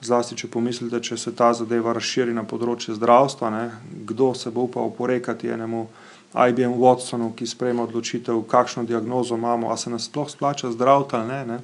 Zlasti, 0.00 0.36
če 0.36 0.48
pomislite, 0.48 1.00
če 1.02 1.16
se 1.18 1.32
ta 1.36 1.50
zadeva 1.52 1.92
razširi 1.92 2.32
na 2.32 2.44
področje 2.48 2.94
zdravstva, 2.96 3.50
ne, 3.50 3.64
kdo 4.06 4.30
se 4.34 4.50
bo 4.50 4.68
upal 4.68 4.88
oporekati 4.92 5.50
enemu. 5.50 5.88
IBM 6.34 6.78
Watsonu, 6.78 7.32
ki 7.34 7.46
sprejema 7.46 7.82
odločitev, 7.82 8.42
kakšno 8.42 8.84
diagnozo 8.84 9.34
imamo, 9.34 9.72
a 9.72 9.76
se 9.76 9.90
nas 9.90 10.06
sploh 10.06 10.30
splača 10.30 10.70
zdraviti 10.70 11.16
ali 11.16 11.28
ne, 11.28 11.46
ne. 11.46 11.58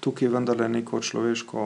Tukaj 0.00 0.28
vendarle 0.32 0.68
neko 0.68 1.00
človeško 1.00 1.62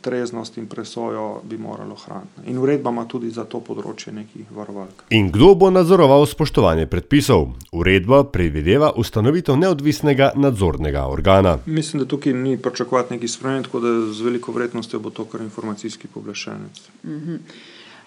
treznost 0.00 0.56
in 0.58 0.68
presojo 0.70 1.40
bi 1.42 1.58
moralo 1.58 1.96
hraniti. 1.98 2.44
In 2.46 2.58
uredba 2.58 2.90
ima 2.90 3.04
tudi 3.10 3.30
za 3.30 3.42
to 3.44 3.58
področje 3.60 4.12
nekih 4.14 4.52
varovalk. 4.54 5.02
In 5.10 5.32
kdo 5.34 5.54
bo 5.58 5.70
nadzoroval 5.70 6.22
spoštovanje 6.30 6.86
predpisov? 6.86 7.48
Uredba 7.74 8.22
predvideva 8.24 8.92
ustanovitev 8.96 9.58
neodvisnega 9.58 10.30
nadzornega 10.36 11.08
organa. 11.10 11.58
Mislim, 11.66 12.04
da 12.04 12.08
tukaj 12.08 12.32
ni 12.32 12.54
pričakovati 12.56 13.16
nekih 13.16 13.30
sprememb, 13.30 13.66
tako 13.66 13.82
da 13.82 13.92
z 14.14 14.30
veliko 14.30 14.54
vrednostjo 14.54 15.02
bo 15.02 15.10
to 15.10 15.26
kar 15.26 15.42
informacijski 15.42 16.08
pooblaščenec. 16.14 16.82
Mhm. 17.02 17.44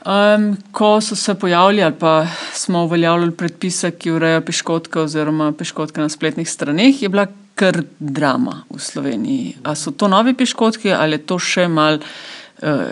Um, 0.06 0.58
ko 0.72 1.02
so 1.02 1.16
se 1.16 1.34
pojavili 1.36 1.84
ali 1.84 1.94
pa 2.00 2.28
smo 2.54 2.84
uveljavljali 2.84 3.32
predpise, 3.32 3.92
ki 3.92 4.12
urejajo 4.12 4.42
piškotke 4.42 5.00
oziroma 5.00 5.52
piškotke 5.52 6.02
na 6.02 6.10
spletnih 6.10 6.50
straneh, 6.50 7.02
je 7.02 7.10
bila 7.10 7.26
kar 7.56 7.82
drama 8.00 8.64
v 8.70 8.80
Sloveniji. 8.80 9.56
A 9.64 9.76
so 9.76 9.92
to 9.92 10.08
novi 10.08 10.34
piškotki 10.34 10.94
ali 10.94 11.18
je 11.18 11.26
to 11.26 11.40
še 11.40 11.68
mal 11.68 11.98
uh, 11.98 12.86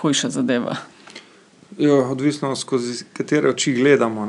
hujša 0.00 0.30
zadeva? 0.30 0.76
Jo, 1.78 2.00
odvisno 2.10 2.56
skozi 2.56 3.04
katere 3.12 3.52
oči 3.52 3.74
gledamo. 3.76 4.24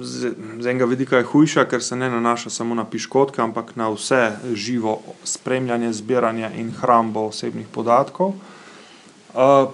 Z, 0.00 0.30
z 0.60 0.66
enega 0.66 0.86
vidika 0.86 1.18
je 1.18 1.26
hujša, 1.26 1.66
ker 1.66 1.82
se 1.82 1.96
ne 1.96 2.06
nanaša 2.10 2.50
samo 2.50 2.74
na 2.74 2.84
piškotke, 2.84 3.42
ampak 3.42 3.74
na 3.76 3.90
vse 3.90 4.30
živo 4.54 5.00
spremljanje, 5.24 5.92
zbiranje 5.92 6.52
in 6.54 6.70
hrambo 6.70 7.26
osebnih 7.34 7.66
podatkov 7.74 8.38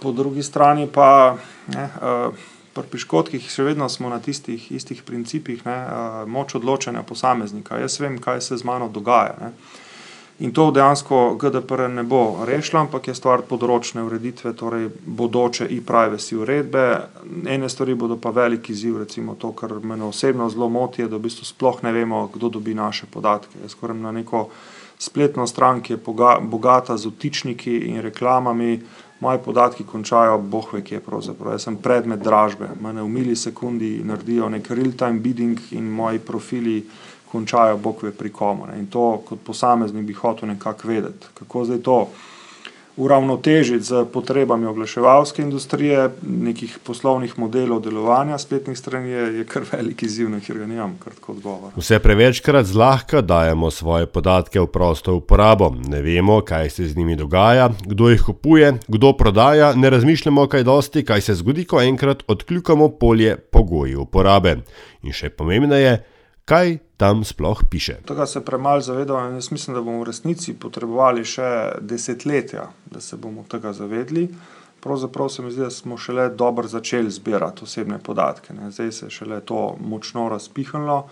po 0.00 0.12
drugi 0.12 0.42
strani 0.42 0.88
pa 0.90 1.36
ne, 1.70 1.88
pri 2.72 2.88
piškotkih 2.90 3.46
še 3.52 3.66
vedno 3.66 3.88
smo 3.92 4.08
na 4.08 4.18
tistih 4.18 4.70
istih 4.72 5.02
principih, 5.06 5.64
ne, 5.66 5.76
moč 6.26 6.56
odločanja 6.58 7.04
posameznika. 7.06 7.78
Jaz 7.82 8.00
vem, 8.00 8.18
kaj 8.18 8.40
se 8.40 8.56
z 8.56 8.68
mano 8.68 8.88
dogaja. 8.88 9.36
Ne. 9.40 9.52
In 10.38 10.52
to 10.52 10.70
dejansko 10.70 11.36
GDPR 11.40 11.88
ne 11.88 12.02
bo 12.02 12.44
rešilo, 12.44 12.80
ampak 12.80 13.08
je 13.08 13.14
stvar 13.14 13.44
področne 13.46 14.02
ureditve, 14.02 14.54
torej 14.56 14.88
bodoče 14.90 15.68
e-privacy 15.70 16.38
uredbe. 16.40 16.84
Ene 17.46 17.68
stvari 17.68 17.94
bodo 17.94 18.16
pa 18.16 18.32
veliki 18.34 18.74
ziv, 18.74 18.96
recimo 19.04 19.36
to, 19.38 19.52
kar 19.52 19.76
me 19.84 20.00
osebno 20.04 20.48
zelo 20.50 20.68
moti, 20.68 21.04
je, 21.04 21.08
da 21.12 21.20
v 21.20 21.28
bistvu 21.28 21.46
sploh 21.46 21.82
ne 21.84 21.92
vemo, 21.92 22.24
kdo 22.34 22.48
dobi 22.48 22.74
naše 22.74 23.06
podatke. 23.12 23.60
Jaz 23.62 23.76
skoraj 23.76 24.00
na 24.00 24.12
neko 24.12 24.48
spletno 24.98 25.46
stran, 25.46 25.82
ki 25.82 25.92
je 25.92 26.00
bogata 26.40 26.96
z 26.96 27.12
vtičniki 27.12 27.76
in 27.92 28.00
reklamami, 28.00 28.80
moji 29.20 29.38
podatki 29.44 29.84
končajo, 29.86 30.38
boh 30.38 30.72
ve, 30.72 30.82
kje 30.82 31.00
pravzaprav. 31.00 31.54
Jaz 31.54 31.68
sem 31.68 31.76
predmet 31.76 32.22
dražbe, 32.22 32.72
mene 32.80 33.02
v 33.02 33.08
milisekundi 33.08 34.00
naredijo 34.04 34.48
nek 34.50 34.70
real-time 34.70 35.20
bidding 35.20 35.60
in 35.70 35.90
moji 35.90 36.18
profili 36.18 36.80
končajo, 37.32 37.78
boh 37.80 38.02
ve, 38.02 38.12
pri 38.12 38.32
komu. 38.32 38.68
In 38.78 38.86
to 38.86 39.22
kot 39.28 39.40
posameznik 39.46 40.06
bi 40.06 40.12
hotel 40.12 40.52
nekako 40.52 40.88
vedeti, 40.88 41.32
kako 41.34 41.64
zdaj 41.64 41.82
to 41.82 41.98
uravnotežiti 42.96 43.84
z 43.84 44.04
potrebami 44.12 44.66
oglaševalske 44.66 45.42
industrije, 45.42 46.10
nekih 46.22 46.78
poslovnih 46.84 47.38
modelov 47.38 47.80
delovanja 47.80 48.38
spletnih 48.38 48.78
strani, 48.78 49.10
je, 49.10 49.22
je 49.38 49.44
kar 49.44 49.64
veliki 49.72 50.06
izziv, 50.06 50.28
na 50.30 50.40
katerega 50.40 50.66
nimam 50.66 50.98
kratko 51.00 51.32
odgovor. 51.32 51.72
Vse 51.76 51.98
prevečkrat 51.98 52.66
zlahka 52.66 53.20
dajemo 53.20 53.70
svoje 53.70 54.06
podatke 54.06 54.60
v 54.60 54.66
prosto 54.66 55.16
uporabo. 55.16 55.72
Ne 55.88 56.02
vemo, 56.02 56.40
kaj 56.40 56.70
se 56.70 56.88
z 56.88 56.96
njimi 56.96 57.16
dogaja, 57.16 57.70
kdo 57.86 58.10
jih 58.12 58.22
kupuje, 58.26 58.74
kdo 58.88 59.12
prodaja, 59.16 59.72
ne 59.74 59.90
razmišljamo 59.90 60.46
kaj 60.46 60.62
dosti, 60.62 61.04
kaj 61.04 61.20
se 61.20 61.34
zgodi, 61.34 61.64
ko 61.64 61.80
enkrat 61.80 62.22
odkljukamo 62.26 62.88
polje 62.88 63.36
pogoji 63.36 63.96
uporabe. 63.96 64.56
In 65.02 65.16
še 65.16 65.30
pomembneje, 65.30 66.02
kaj 66.44 66.78
tam 66.96 67.24
sploh 67.24 67.62
piše. 67.70 68.00
Tega 68.06 68.26
se 68.26 68.44
premalo 68.44 68.80
zavedamo 68.80 69.28
in 69.28 69.34
jaz 69.34 69.50
mislim, 69.52 69.74
da 69.74 69.82
bomo 69.82 70.00
v 70.00 70.10
resnici 70.10 70.54
potrebovali 70.54 71.24
še 71.24 71.78
desetletja, 71.80 72.66
da 72.90 73.00
se 73.00 73.16
bomo 73.16 73.44
tega 73.48 73.72
zavedli. 73.72 74.28
Pravzaprav 74.82 75.28
se 75.28 75.42
mi 75.42 75.52
zdi, 75.52 75.62
da 75.62 75.70
smo 75.70 75.96
šele 75.96 76.28
dobro 76.28 76.68
začeli 76.68 77.10
zbirati 77.10 77.62
osebne 77.62 77.98
podatke, 77.98 78.54
ne. 78.54 78.70
zdaj 78.70 78.92
se 78.92 79.06
je 79.06 79.10
šele 79.10 79.40
to 79.40 79.76
močno 79.80 80.28
razpihnilo. 80.28 81.04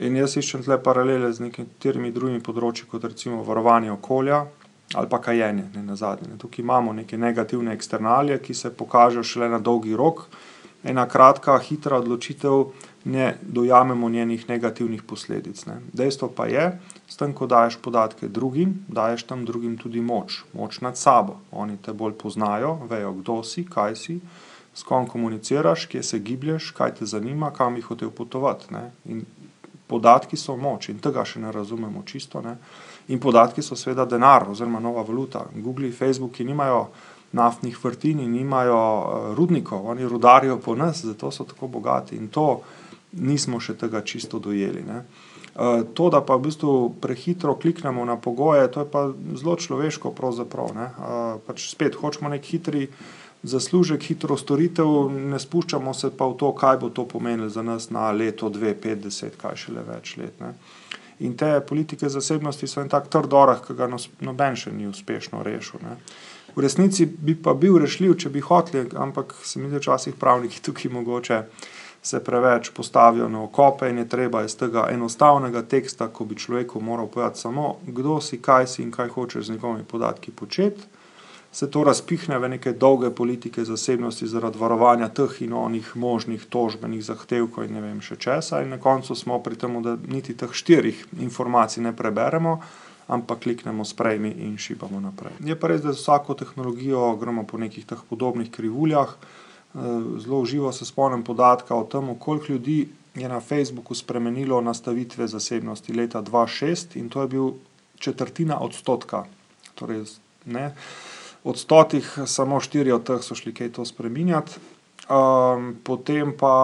In 0.00 0.16
jaz 0.16 0.36
iščem 0.36 0.62
tle 0.64 0.78
paralele 0.82 1.32
z 1.32 1.44
nekaterimi 1.44 2.12
drugimi 2.14 2.40
področji, 2.40 2.86
kot 2.88 3.04
recimo 3.04 3.42
varovanje 3.44 3.92
okolja 3.92 4.46
ali 4.94 5.06
pa 5.08 5.20
kajenje, 5.22 5.68
ne 5.74 5.82
nazadnje. 5.82 6.38
Tukaj 6.38 6.62
imamo 6.62 6.92
neke 6.92 7.18
negativne 7.18 7.74
eksternalije, 7.74 8.40
ki 8.42 8.54
se 8.54 8.72
pokažejo 8.74 9.22
šele 9.22 9.48
na 9.48 9.58
dolgi 9.58 9.94
rok. 9.96 10.24
Ena 10.82 11.04
kratka, 11.08 11.58
hitra 11.58 12.00
odločitev 12.00 12.72
ne 13.04 13.36
dojamemo 13.42 14.08
njenih 14.08 14.48
negativnih 14.48 15.02
posledic. 15.02 15.66
Ne. 15.66 15.80
Dejstvo 15.92 16.28
pa 16.36 16.46
je, 16.46 16.78
s 17.08 17.16
tem, 17.16 17.32
ko 17.32 17.46
daješ 17.46 17.78
podatke 17.82 18.28
drugim, 18.28 18.84
daješ 18.88 19.22
tam 19.22 19.44
drugim 19.44 19.78
tudi 19.78 20.00
moč, 20.00 20.42
moč 20.52 20.80
nad 20.80 20.98
sabo. 20.98 21.40
Oni 21.50 21.76
te 21.76 21.92
bolj 21.92 22.14
poznajo, 22.18 22.78
vejo, 22.90 23.12
kdo 23.12 23.42
si, 23.42 23.64
kaj 23.64 23.96
si, 23.96 24.20
s 24.74 24.82
kom 24.82 25.06
komuniciraš, 25.08 25.86
kje 25.86 26.02
se 26.02 26.18
giblješ, 26.18 26.70
kaj 26.76 26.94
te 26.94 27.06
zanima, 27.06 27.50
kam 27.50 27.74
bi 27.74 27.80
hotel 27.80 28.10
potovati. 28.10 28.74
Ne. 28.74 28.90
In 29.04 29.24
podatki 29.86 30.36
so 30.36 30.56
moč 30.56 30.88
in 30.88 31.00
tega 31.02 31.24
še 31.26 31.40
ne 31.40 31.52
razumemo 31.52 32.02
čisto. 32.06 32.42
Ne. 32.44 32.56
In 33.08 33.20
podatki 33.20 33.62
so 33.62 33.76
seveda 33.76 34.04
denar 34.06 34.46
oziroma 34.50 34.80
nova 34.80 35.02
valuta. 35.02 35.46
Google 35.54 35.90
Facebook 35.92 36.38
nimajo 36.38 36.88
naftnih 37.32 37.76
vrtin 37.84 38.20
in 38.20 38.32
nimajo 38.32 38.76
uh, 38.76 39.34
rudnikov, 39.38 39.86
oni 39.86 40.06
rudarijo 40.06 40.58
po 40.58 40.74
nas, 40.74 41.04
zato 41.04 41.30
so 41.30 41.44
tako 41.44 41.68
bogati. 41.68 42.16
In 42.16 42.28
to 42.28 42.60
nismo 43.12 43.60
še 43.60 43.74
tega 43.78 44.02
čisto 44.06 44.38
dojeli. 44.38 44.84
Ne. 44.86 45.04
Eh, 45.50 45.82
to, 45.94 46.10
da 46.10 46.20
pa 46.22 46.36
v 46.38 46.46
bistvu 46.46 46.94
prehitro 47.02 47.56
kliknemo 47.58 48.04
na 48.04 48.16
pogoje, 48.16 48.70
to 48.70 48.84
je 48.84 48.90
pa 48.90 49.10
zelo 49.34 49.56
človeško. 49.56 50.14
Ne. 50.74 50.86
Eh, 50.86 51.38
pač 51.46 51.70
spet 51.70 51.94
hočemo 51.94 52.30
nek 52.30 52.44
hitri 52.44 52.88
zaslužek, 53.42 54.02
hitro 54.02 54.36
storitev, 54.36 55.10
ne 55.10 55.38
spuščamo 55.38 55.94
se 55.94 56.10
pa 56.10 56.28
v 56.28 56.36
to, 56.36 56.52
kaj 56.52 56.76
bo 56.78 56.90
to 56.90 57.04
pomenilo 57.08 57.48
za 57.48 57.62
nas 57.62 57.90
na 57.90 58.10
leto, 58.12 58.48
dve, 58.48 58.74
pet, 58.74 59.00
deset, 59.00 59.36
kaj 59.40 59.56
še 59.56 59.72
le 59.72 59.82
več 59.82 60.16
let. 60.20 60.36
Ne. 60.40 60.54
In 61.20 61.36
te 61.36 61.60
politike 61.60 62.08
zasebnosti 62.08 62.68
so 62.68 62.80
en 62.80 62.88
tak 62.88 63.08
trd 63.12 63.32
orah, 63.32 63.60
ki 63.60 63.74
ga 63.76 63.88
noben 64.24 64.56
še 64.56 64.72
ni 64.72 64.86
uspešno 64.88 65.42
rešil. 65.44 65.80
Ne. 65.84 65.98
V 66.56 66.62
resnici 66.64 67.06
bi 67.06 67.34
pa 67.34 67.54
bil 67.54 67.78
rešljiv, 67.80 68.16
če 68.22 68.30
bi 68.30 68.40
hoteli, 68.40 68.88
ampak 68.96 69.34
se 69.44 69.60
mi 69.60 69.68
zdi, 69.68 69.80
včasih 69.82 70.16
pravniki 70.20 70.62
tukaj 70.64 70.92
mogoče 70.92 71.42
se 72.02 72.24
preveč 72.24 72.70
postavijo 72.70 73.28
na 73.28 73.42
okope 73.42 73.90
in 73.90 73.98
je 73.98 74.08
treba 74.08 74.44
iz 74.44 74.56
tega 74.56 74.86
enostavnega 74.90 75.62
teksta, 75.62 76.08
ko 76.08 76.24
bi 76.24 76.36
človeku 76.36 76.80
moral 76.80 77.06
povedati 77.06 77.40
samo, 77.40 77.76
kdo 77.86 78.20
si, 78.20 78.40
kaj 78.42 78.66
si 78.66 78.82
in 78.82 78.90
kaj 78.90 79.08
hočeš 79.08 79.46
z 79.46 79.52
njegovimi 79.52 79.84
podatki 79.84 80.30
početi, 80.30 80.80
se 81.52 81.70
to 81.70 81.84
razpihne 81.84 82.38
v 82.38 82.48
neke 82.48 82.72
dolge 82.72 83.10
politike 83.10 83.64
zasebnosti 83.64 84.26
zaradi 84.26 84.58
varovanja 84.58 85.08
teh 85.08 85.42
in 85.42 85.52
onih 85.52 85.96
možnih 85.96 86.44
tožbenih 86.46 87.02
zahtevkov 87.04 87.64
in 87.64 87.74
ne 87.74 87.80
vem 87.80 88.00
še 88.00 88.16
česa 88.16 88.62
in 88.62 88.70
na 88.70 88.78
koncu 88.78 89.14
smo 89.14 89.40
pri 89.42 89.58
tem, 89.58 89.82
da 89.82 89.96
niti 90.08 90.34
teh 90.34 90.52
štirih 90.52 91.06
informacij 91.20 91.82
ne 91.82 91.92
preberemo, 91.96 92.60
ampak 93.10 93.42
kliknemo 93.42 93.84
sprejmi 93.84 94.30
in 94.46 94.54
šibamo 94.58 95.00
naprej. 95.00 95.34
Je 95.42 95.58
pa 95.58 95.68
res, 95.68 95.82
da 95.82 95.92
z 95.92 95.98
vsako 95.98 96.38
tehnologijo 96.38 97.16
gremo 97.18 97.42
po 97.42 97.58
nekih 97.58 97.86
teh 97.86 97.98
podobnih 98.08 98.50
krivuljah, 98.50 99.16
zelo 100.18 100.44
živo 100.44 100.72
se 100.72 100.84
spomnim 100.84 101.24
podatka 101.24 101.74
o 101.74 101.84
tem, 101.84 102.14
koliko 102.18 102.52
ljudi 102.52 102.88
je 103.14 103.28
na 103.28 103.40
Facebooku 103.40 103.94
spremenilo 103.94 104.60
nastavitve 104.60 105.26
zasebnosti 105.26 105.92
leta 105.92 106.22
2006 106.22 106.96
in 106.96 107.08
to 107.08 107.22
je 107.22 107.28
bil 107.28 107.52
četrtina 107.98 108.60
odstotka. 108.60 109.24
Torej, 109.74 110.04
ne, 110.44 110.74
od 111.44 111.58
stotih, 111.58 112.18
samo 112.26 112.60
štiri 112.60 112.92
od 112.92 113.04
teh 113.04 113.22
so 113.22 113.34
šli 113.34 113.54
kaj 113.54 113.72
to 113.72 113.84
spremenjati. 113.84 114.60
Um, 115.10 115.72
potem 115.82 116.30
pa 116.38 116.54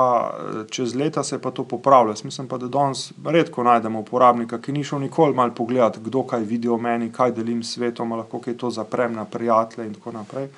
čez 0.70 0.94
leta 0.94 1.24
se 1.24 1.34
je 1.34 1.42
pa 1.42 1.50
to 1.50 1.64
popravilo. 1.64 2.12
Jaz 2.12 2.24
mislim 2.24 2.48
pa, 2.48 2.58
da 2.58 2.68
danes 2.68 3.12
redko 3.24 3.62
najdemo 3.62 4.00
uporabnika, 4.00 4.60
ki 4.62 4.72
ni 4.72 4.84
šel 4.84 5.00
nikoli 5.02 5.34
mal 5.34 5.50
pogledati, 5.54 6.00
kdo 6.00 6.22
kaj 6.22 6.44
vidi 6.44 6.68
o 6.68 6.76
meni, 6.78 7.10
kaj 7.12 7.32
delim 7.32 7.62
s 7.62 7.74
svetom, 7.74 8.12
lahko 8.12 8.38
kaj 8.38 8.54
to 8.56 8.70
zaprem 8.70 9.16
na 9.18 9.24
prijatelje 9.24 9.86
in 9.86 9.94
tako 9.94 10.12
naprej. 10.12 10.48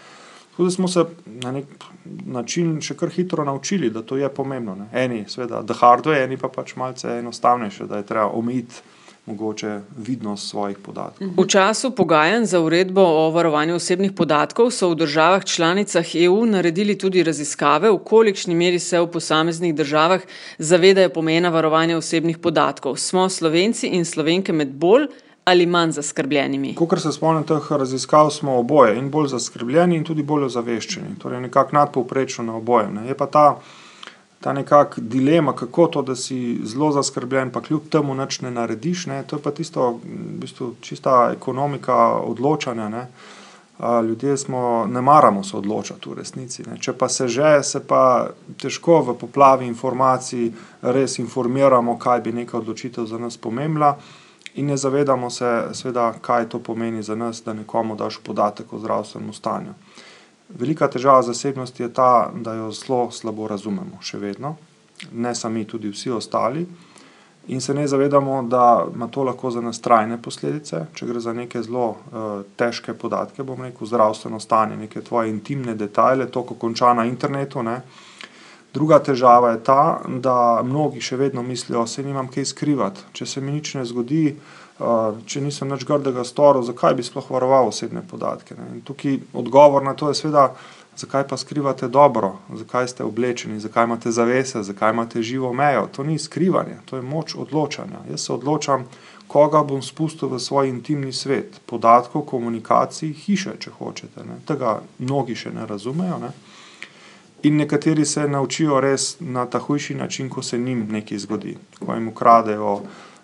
Tudi 0.58 0.70
smo 0.74 0.88
se 0.88 1.04
na 1.24 1.52
nek 1.54 1.64
način 2.26 2.80
še 2.82 2.96
kar 2.98 3.12
hitro 3.14 3.44
naučili, 3.46 3.92
da 3.94 4.02
to 4.02 4.16
je 4.18 4.28
pomembno. 4.28 4.74
Ne. 4.74 4.88
Eni, 5.04 5.20
seveda, 5.30 5.60
da 5.62 5.74
hardware, 5.78 6.24
eni 6.26 6.36
pa 6.36 6.50
pač 6.50 6.72
malce 6.74 7.20
enostavnejše, 7.20 7.86
da 7.86 8.00
je 8.00 8.06
treba 8.08 8.24
omejiti 8.34 8.82
mogoče 9.28 9.76
vidnost 9.96 10.48
svojih 10.50 10.80
podatkov. 10.82 11.28
V 11.36 11.46
času 11.46 11.92
pogajanj 11.94 12.48
za 12.50 12.60
uredbo 12.60 13.04
o 13.06 13.30
varovanju 13.30 13.76
osebnih 13.78 14.16
podatkov 14.18 14.72
so 14.74 14.90
v 14.90 14.98
državah 15.04 15.44
članicah 15.44 16.14
EU 16.24 16.42
naredili 16.46 16.98
tudi 16.98 17.22
raziskave, 17.22 17.92
v 17.94 18.02
kolikšni 18.04 18.58
meri 18.58 18.82
se 18.82 18.98
v 18.98 19.06
posameznih 19.14 19.74
državah 19.78 20.26
zavedajo 20.58 21.14
pomena 21.14 21.54
varovanja 21.54 22.02
osebnih 22.02 22.38
podatkov. 22.38 22.96
Smo 22.96 23.28
Slovenci 23.28 23.94
in 23.94 24.04
Slovenke 24.04 24.52
med 24.52 24.74
bolj 24.74 25.06
ali 25.48 25.66
manj 25.66 25.92
zaskrbljenimi? 25.92 26.74
Kot 26.74 27.00
se 27.00 27.12
spomnim 27.12 27.44
teh 27.48 27.70
raziskav, 27.70 28.30
smo 28.30 28.58
oboje 28.58 28.98
in 28.98 29.10
bolj 29.10 29.30
zaskrbljeni, 29.32 29.96
in 29.96 30.04
tudi 30.04 30.22
bolj 30.22 30.44
ozaveščeni, 30.50 31.16
torej 31.22 31.40
nekako 31.40 31.76
nadpovprečno 31.76 32.44
na 32.44 32.56
oboje. 32.56 32.90
Ne. 32.92 33.06
Je 33.08 33.16
pa 33.16 33.26
ta, 33.26 33.46
ta 34.44 34.52
nekakšna 34.52 35.08
dilema, 35.14 35.56
kako 35.56 35.86
to, 35.86 36.02
da 36.02 36.16
si 36.16 36.58
zelo 36.68 36.90
zaskrbljen, 36.92 37.54
pa 37.54 37.64
kljub 37.64 37.88
temu 37.88 38.14
nič 38.14 38.40
ne 38.44 38.52
narediš. 38.52 39.06
Ne. 39.06 39.22
To 39.24 39.40
je 39.40 39.42
pa 39.42 39.54
tisto, 39.56 39.88
v 40.04 40.36
bistvu, 40.44 40.74
čista 40.84 41.32
ekonomika 41.32 41.96
odločanja. 42.20 42.92
Ne. 42.92 43.08
Ljudje 44.04 44.36
smo, 44.36 44.86
ne 44.90 45.00
maramo 45.00 45.44
se 45.44 45.56
odločati 45.56 46.10
v 46.10 46.20
resnici. 46.20 46.68
Ne. 46.68 46.76
Če 46.76 46.92
pa 46.92 47.08
se 47.08 47.28
že, 47.28 47.58
se 47.62 47.80
pa 47.80 48.28
težko 48.60 49.00
v 49.06 49.18
poplavi 49.20 49.66
informacij 49.66 50.50
res 50.82 51.18
informiramo, 51.22 51.96
kaj 51.98 52.20
bi 52.20 52.32
neka 52.42 52.58
odločitev 52.58 53.06
za 53.06 53.18
nas 53.18 53.38
pomembila 53.38 53.96
in 54.58 54.66
ne 54.66 54.76
zavedamo 54.76 55.30
se, 55.30 55.48
seveda, 55.72 56.12
kaj 56.20 56.48
to 56.48 56.58
pomeni 56.58 57.02
za 57.02 57.14
nas, 57.14 57.42
da 57.44 57.54
nekomu 57.54 57.96
daš 57.96 58.18
podatek 58.26 58.72
o 58.72 58.78
zdravstvenem 58.78 59.32
stanju. 59.32 59.74
Velika 60.48 60.88
težava 60.88 61.22
zasebnosti 61.22 61.82
je 61.82 61.92
ta, 61.94 62.30
da 62.34 62.54
jo 62.54 62.70
zelo 62.72 63.10
slabo 63.12 63.46
razumemo, 63.48 64.00
še 64.02 64.18
vedno, 64.18 64.56
ne 65.12 65.34
sami, 65.34 65.66
tudi 65.68 65.92
vsi 65.92 66.10
ostali. 66.10 66.66
In 67.48 67.60
se 67.60 67.74
ne 67.74 67.86
zavedamo, 67.88 68.42
da 68.42 68.86
ima 68.94 69.06
to 69.08 69.24
lahko 69.24 69.50
za 69.50 69.60
nas 69.60 69.80
trajne 69.80 70.18
posledice, 70.22 70.82
če 70.94 71.06
gre 71.06 71.20
za 71.20 71.32
neke 71.32 71.62
zelo 71.62 71.86
uh, 71.88 72.26
težke 72.56 72.92
podatke, 72.92 73.42
bom 73.42 73.62
rekel, 73.64 73.88
zdravstveno 73.88 74.40
stanje, 74.40 74.76
neke 74.76 75.00
tvoje 75.00 75.30
intimne 75.30 75.74
detajle, 75.74 76.26
to, 76.28 76.42
ko 76.42 76.58
konča 76.60 76.92
na 76.98 77.06
internetu. 77.08 77.62
Ne. 77.62 77.80
Druga 78.74 78.98
težava 78.98 79.54
je 79.54 79.62
ta, 79.64 80.00
da 80.06 80.60
mnogi 80.64 81.00
še 81.00 81.16
vedno 81.16 81.42
mislijo, 81.42 81.80
da 81.80 81.86
se 81.86 82.02
nimam 82.04 82.28
kaj 82.28 82.50
skrivati. 82.52 83.06
Če 83.12 83.26
se 83.26 83.40
mi 83.40 83.52
nič 83.52 83.74
ne 83.78 83.84
zgodi, 83.88 84.36
če 85.26 85.40
nisem 85.42 85.72
nič 85.72 85.86
grdega 85.88 86.24
storil, 86.24 86.62
zakaj 86.62 86.94
bi 86.94 87.06
sploh 87.06 87.30
varoval 87.32 87.72
osebne 87.72 88.04
podatke. 88.06 88.54
Tukaj 88.84 89.18
odgovor 89.32 89.82
na 89.82 89.96
to 89.98 90.12
je, 90.12 90.18
seveda, 90.20 90.52
zakaj 90.98 91.26
pa 91.28 91.36
skrivate 91.36 91.88
dobro, 91.88 92.36
zakaj 92.54 92.88
ste 92.92 93.06
oblečeni, 93.08 93.60
zakaj 93.60 93.88
imate 93.88 94.12
zavese, 94.12 94.62
zakaj 94.62 94.92
imate 94.94 95.22
živo 95.22 95.52
mejo. 95.52 95.88
To 95.96 96.04
ni 96.04 96.18
skrivanje, 96.18 96.78
to 96.84 96.96
je 96.96 97.02
moč 97.02 97.34
odločanja. 97.34 98.04
Jaz 98.10 98.26
se 98.26 98.32
odločam, 98.32 98.84
koga 99.28 99.62
bom 99.62 99.82
spustil 99.82 100.28
v 100.28 100.40
svoj 100.40 100.68
intimni 100.68 101.12
svet, 101.12 101.60
podatkov, 101.66 102.24
komunikacij, 102.28 103.12
hiše, 103.12 103.56
če 103.60 103.74
hočete. 103.78 104.24
Ne. 104.24 104.40
Tega 104.48 104.78
mnogi 104.98 105.36
še 105.36 105.52
ne 105.52 105.66
razumejo. 105.66 106.18
Ne. 106.22 106.32
In 107.42 107.56
nekateri 107.56 108.04
se 108.04 108.28
naučijo 108.28 108.80
res 108.80 109.16
na 109.20 109.46
ta 109.46 109.58
hujši 109.58 109.94
način, 109.94 110.28
ko 110.28 110.42
se 110.42 110.58
njim 110.58 110.86
nekaj 110.90 111.18
zgodi, 111.18 111.56
ko 111.86 111.94
jim 111.94 112.08
ukradejo 112.08 112.80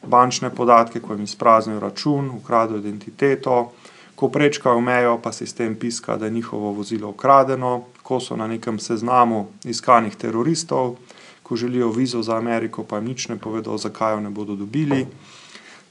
bančne 0.06 0.50
podatke, 0.50 1.00
ko 1.00 1.12
jim 1.12 1.24
izpraznijo 1.24 1.80
račun, 1.80 2.30
ukradejo 2.30 2.78
identiteto, 2.78 3.72
ko 4.14 4.28
prečkajo 4.28 4.80
mejo, 4.80 5.18
pa 5.18 5.32
se 5.32 5.46
s 5.46 5.54
tem 5.54 5.74
piska, 5.74 6.16
da 6.16 6.26
je 6.26 6.30
njihovo 6.30 6.72
vozilo 6.72 7.08
ukradeno, 7.08 7.82
ko 8.02 8.20
so 8.20 8.36
na 8.36 8.46
nekem 8.46 8.78
seznamu 8.78 9.48
iskanih 9.64 10.16
teroristov, 10.16 10.94
ko 11.42 11.56
želijo 11.56 11.90
vizo 11.90 12.22
za 12.22 12.36
Ameriko, 12.36 12.84
pa 12.84 12.96
jim 12.96 13.04
nič 13.06 13.28
ne 13.28 13.36
povedo, 13.36 13.78
zakaj 13.78 14.12
jo 14.12 14.20
ne 14.20 14.30
bodo 14.30 14.54
dobili. 14.54 15.06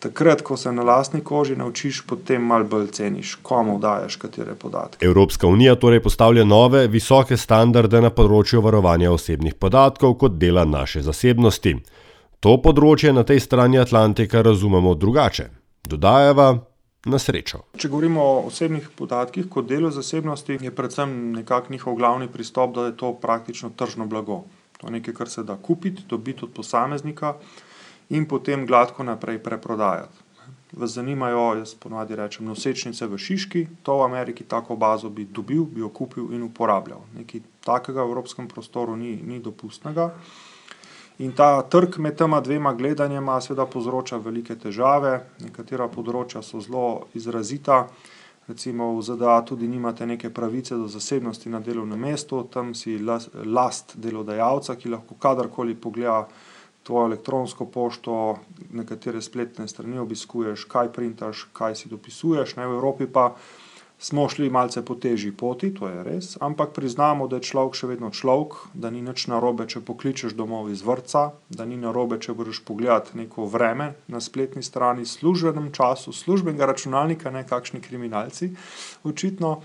Takrat, 0.03 0.41
ko 0.41 0.57
se 0.57 0.71
na 0.71 0.83
lastni 0.83 1.21
koži 1.23 1.55
naučiš, 1.55 2.01
potem 2.07 2.41
malo 2.43 2.65
bolj 2.67 2.89
ceniš, 2.91 3.37
komu 3.41 3.77
daješ 3.79 4.17
katere 4.19 4.55
podatke. 4.55 5.05
Evropska 5.05 5.47
unija 5.47 5.75
torej 5.75 6.01
postavlja 6.03 6.43
nove, 6.43 6.81
visoke 6.91 7.37
standarde 7.39 8.01
na 8.03 8.09
področju 8.11 8.59
varovanja 8.65 9.13
osebnih 9.15 9.55
podatkov 9.55 10.17
kot 10.19 10.35
dela 10.41 10.65
naše 10.67 11.05
zasebnosti. 11.07 11.77
To 12.43 12.57
področje 12.59 13.13
na 13.15 13.23
tej 13.23 13.39
strani 13.47 13.79
Atlantika 13.79 14.43
razumemo 14.43 14.91
drugače. 14.99 15.47
Dodajava 15.87 16.49
na 17.07 17.19
srečo. 17.19 17.63
Če 17.79 17.87
govorimo 17.87 18.27
o 18.27 18.37
osebnih 18.51 18.91
podatkih 18.99 19.47
kot 19.47 19.71
delu 19.71 19.87
zasebnosti, 19.87 20.59
je 20.67 20.75
predvsem 20.75 21.13
nekak 21.37 21.71
njihov 21.71 21.95
glavni 21.95 22.27
pristop, 22.27 22.75
da 22.75 22.89
je 22.89 22.97
to 22.99 23.15
praktično 23.23 23.71
tržno 23.71 24.11
blago. 24.11 24.43
To 24.81 24.91
je 24.91 24.99
nekaj, 24.99 25.15
kar 25.15 25.31
se 25.31 25.47
da 25.47 25.55
kupiti, 25.55 26.03
dobiti 26.11 26.43
od 26.43 26.51
posameznika 26.51 27.37
in 28.13 28.27
potem 28.29 28.65
gladko 28.69 29.03
naprej 29.03 29.41
preprodajati. 29.43 30.21
Vas 30.73 30.95
zanimajo, 30.97 31.53
jaz 31.59 31.75
ponovadi 31.77 32.15
rečem, 32.17 32.47
nosečnice 32.49 33.05
v 33.05 33.17
Šiški, 33.17 33.67
to 33.85 33.97
v 33.99 34.05
Ameriki 34.07 34.43
tako 34.43 34.75
bazo 34.75 35.09
bi 35.09 35.25
dobil, 35.25 35.67
bi 35.69 35.81
jo 35.81 35.89
kupil 35.89 36.31
in 36.33 36.41
uporabljal. 36.47 37.03
Nekaj 37.13 37.43
takega 37.61 38.01
v 38.01 38.09
evropskem 38.09 38.47
prostoru 38.49 38.95
ni, 38.97 39.13
ni 39.21 39.37
dopustnega. 39.39 40.09
In 41.21 41.35
ta 41.37 41.61
trg 41.61 41.99
med 42.01 42.17
tema 42.17 42.41
dvema 42.41 42.73
gledanjema 42.73 43.37
seveda 43.41 43.67
povzroča 43.69 44.17
velike 44.17 44.57
težave, 44.57 45.19
nekatera 45.45 45.85
področja 45.87 46.41
so 46.41 46.61
zelo 46.61 47.05
izrazita. 47.13 47.83
Recimo 48.49 48.89
v 48.97 49.03
ZDA 49.05 49.37
tudi 49.45 49.69
nimate 49.69 50.05
neke 50.09 50.33
pravice 50.33 50.75
do 50.75 50.89
zasebnosti 50.89 51.53
na 51.53 51.61
delovnem 51.63 52.01
mestu, 52.01 52.41
tam 52.51 52.73
si 52.73 52.97
last 52.97 53.93
delodajalca, 53.95 54.75
ki 54.75 54.89
lahko 54.89 55.15
kadarkoli 55.21 55.77
pogleda 55.77 56.25
tvojo 56.83 57.05
elektronsko 57.11 57.65
pošto, 57.65 58.37
nekatere 58.71 59.21
spletne 59.21 59.67
strani 59.67 59.99
obiskuješ, 59.99 60.65
kaj 60.69 60.91
printaš, 60.93 61.47
kaj 61.53 61.75
si 61.75 61.89
dopisuješ. 61.89 62.55
Ne, 62.55 62.67
v 62.67 62.79
Evropi 62.79 63.07
pa 63.07 63.33
smo 64.03 64.29
šli 64.29 64.49
malce 64.49 64.85
po 64.85 64.95
težji 64.95 65.31
poti, 65.31 65.71
to 65.73 65.87
je 65.87 66.03
res, 66.03 66.33
ampak 66.41 66.73
priznamo, 66.75 67.27
da 67.31 67.39
je 67.39 67.47
človek 67.47 67.77
še 67.79 67.87
vedno 67.87 68.09
človek, 68.11 68.57
da 68.73 68.91
ni 68.91 68.99
nič 69.01 69.29
narobe, 69.31 69.63
če 69.63 69.79
pokličeš 69.79 70.35
domov 70.35 70.67
iz 70.73 70.83
vrca, 70.83 71.29
da 71.47 71.63
ni 71.65 71.79
narobe, 71.79 72.19
če 72.19 72.35
boš 72.35 72.59
pogledati 72.67 73.15
neko 73.21 73.47
vreme 73.47 73.93
na 74.11 74.19
spletni 74.19 74.63
strani, 74.63 75.07
službenem 75.07 75.71
času, 75.71 76.11
službenega 76.11 76.67
računalnika, 76.67 77.31
ne 77.31 77.47
kakšni 77.47 77.79
kriminalci, 77.79 78.51
očitno. 79.07 79.61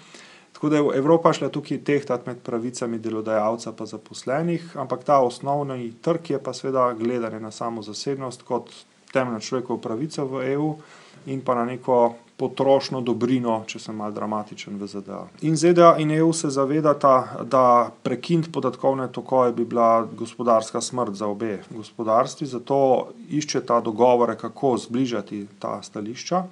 Tako 0.59 0.69
da 0.69 0.77
je 0.77 0.99
Evropa 0.99 1.33
šla 1.33 1.49
tukaj 1.49 1.79
tehtati 1.85 2.27
med 2.27 2.39
pravicami 2.43 2.99
delodajalca 2.99 3.73
in 3.81 3.87
zaposlenih, 3.87 4.77
ampak 4.77 5.05
ta 5.05 5.21
osnovni 5.23 5.93
trg 6.03 6.31
je 6.31 6.43
pa 6.43 6.53
seveda 6.53 6.93
gledanje 6.99 7.41
na 7.41 7.51
samo 7.51 7.83
zasebnost 7.83 8.43
kot 8.43 8.71
temeljno 9.13 9.41
človekovo 9.41 9.79
pravico 9.79 10.25
v 10.25 10.51
EU 10.53 10.75
in 11.27 11.45
pa 11.45 11.55
na 11.55 11.65
neko 11.65 12.15
potrošno 12.37 13.01
dobrino, 13.01 13.61
če 13.67 13.79
sem 13.79 13.97
mal 13.97 14.11
dramatičen 14.15 14.77
v 14.79 14.87
ZDA. 14.87 15.21
In 15.47 15.57
ZDA 15.57 15.93
in 15.99 16.11
EU 16.11 16.33
se 16.33 16.51
zavedata, 16.51 17.45
da 17.45 17.91
prekiniti 18.03 18.51
podatkovne 18.53 19.09
tokove 19.13 19.53
bi 19.53 19.65
bila 19.65 20.07
gospodarska 20.07 20.81
smrt 20.81 21.15
za 21.15 21.27
obe 21.27 21.61
gospodarstvi, 21.71 22.47
zato 22.47 22.81
iščeta 23.31 23.81
dogovore, 23.81 24.35
kako 24.39 24.77
zbližati 24.79 25.47
ta 25.59 25.79
stališča. 25.83 26.43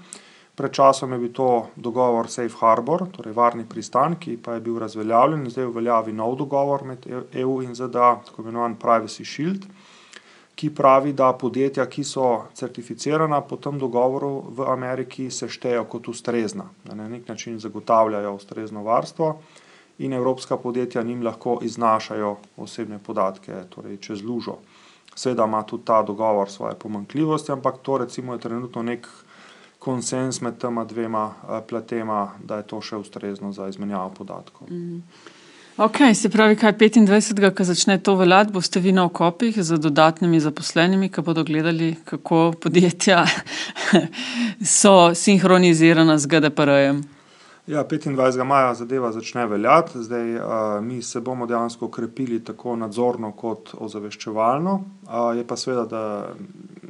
Pred 0.57 0.73
časom 0.73 1.13
je 1.13 1.19
bil 1.19 1.33
to 1.37 1.69
dogovor 1.77 2.31
Safe 2.33 2.57
Harbor, 2.61 3.11
torej 3.13 3.35
varni 3.37 3.67
pristan, 3.69 4.17
ki 4.17 4.39
pa 4.41 4.55
je 4.57 4.63
bil 4.65 4.79
razveljavljen 4.81 5.51
zdaj 5.51 5.69
uveljavi 5.69 6.13
nov 6.17 6.37
dogovor 6.41 6.85
med 6.85 7.05
EU 7.33 7.59
in 7.63 7.75
ZDA, 7.75 8.15
tako 8.25 8.43
imenovan 8.43 8.79
Privacy 8.81 9.25
Shield, 9.25 9.67
ki 10.57 10.71
pravi, 10.75 11.13
da 11.13 11.35
podjetja, 11.37 11.85
ki 11.93 12.05
so 12.05 12.47
certificirana 12.57 13.43
po 13.45 13.61
tem 13.61 13.77
dogovoru 13.79 14.31
v 14.57 14.71
Ameriki, 14.73 15.29
se 15.31 15.49
štejejo 15.49 15.85
kot 15.93 16.09
ustrezna, 16.09 16.65
da 16.85 16.97
na 16.97 17.09
nek 17.09 17.29
način 17.29 17.61
zagotavljajo 17.61 18.33
ustrezno 18.35 18.83
varstvo 18.83 19.35
in 19.99 20.13
evropska 20.13 20.57
podjetja 20.57 21.03
njim 21.03 21.23
lahko 21.25 21.59
iznašajo 21.63 22.37
osebne 22.57 22.99
podatke, 22.99 23.65
torej 23.69 24.01
čez 24.01 24.25
lužo. 24.25 24.57
Seveda 25.15 25.45
ima 25.45 25.63
tudi 25.63 25.85
ta 25.85 26.03
dogovor 26.03 26.51
svoje 26.51 26.75
pomankljivosti, 26.75 27.53
ampak 27.53 27.79
to 27.83 27.99
recimo 27.99 28.33
je 28.33 28.41
trenutno 28.41 28.83
nek 28.83 29.09
konsens 29.79 30.41
med 30.41 30.59
tema 30.59 30.85
dvema 30.85 31.35
platema, 31.69 32.33
da 32.45 32.57
je 32.57 32.67
to 32.67 32.81
še 32.81 32.97
ustrezno 32.97 33.53
za 33.53 33.69
izmenjavo 33.69 34.11
podatkov. 34.11 34.71
Mm. 34.71 35.03
Ok, 35.77 35.99
se 36.15 36.31
pravi, 36.33 36.57
kaj 36.57 36.73
25. 36.73 37.51
ko 37.55 37.65
začne 37.65 37.99
to 38.03 38.15
veljati, 38.17 38.53
boste 38.53 38.81
vi 38.81 38.95
na 38.97 39.05
okopih 39.05 39.59
z 39.63 39.77
dodatnimi 39.77 40.41
zaposlenimi, 40.41 41.11
ki 41.13 41.21
bodo 41.21 41.45
gledali, 41.45 41.91
kako 42.05 42.55
podjetja 42.63 43.27
so 44.79 45.13
sinhronizirana 45.15 46.17
z 46.19 46.27
GDPR-jem. 46.33 47.03
Ja, 47.67 47.85
25. 47.85 48.45
maja 48.45 48.73
zadeva 48.75 49.13
začne 49.13 49.45
veljati, 49.47 50.01
zdaj 50.03 50.35
uh, 50.37 50.47
mi 50.81 51.03
se 51.03 51.21
bomo 51.21 51.47
dejansko 51.47 51.91
ukrepili 51.91 52.41
tako 52.45 52.77
nadzorno 52.77 53.35
kot 53.37 53.75
ozaveščevalno. 53.75 54.75
Uh, 55.05 55.37
je 55.37 55.45
pa 55.45 55.61
seveda, 55.61 55.85
da 55.85 56.35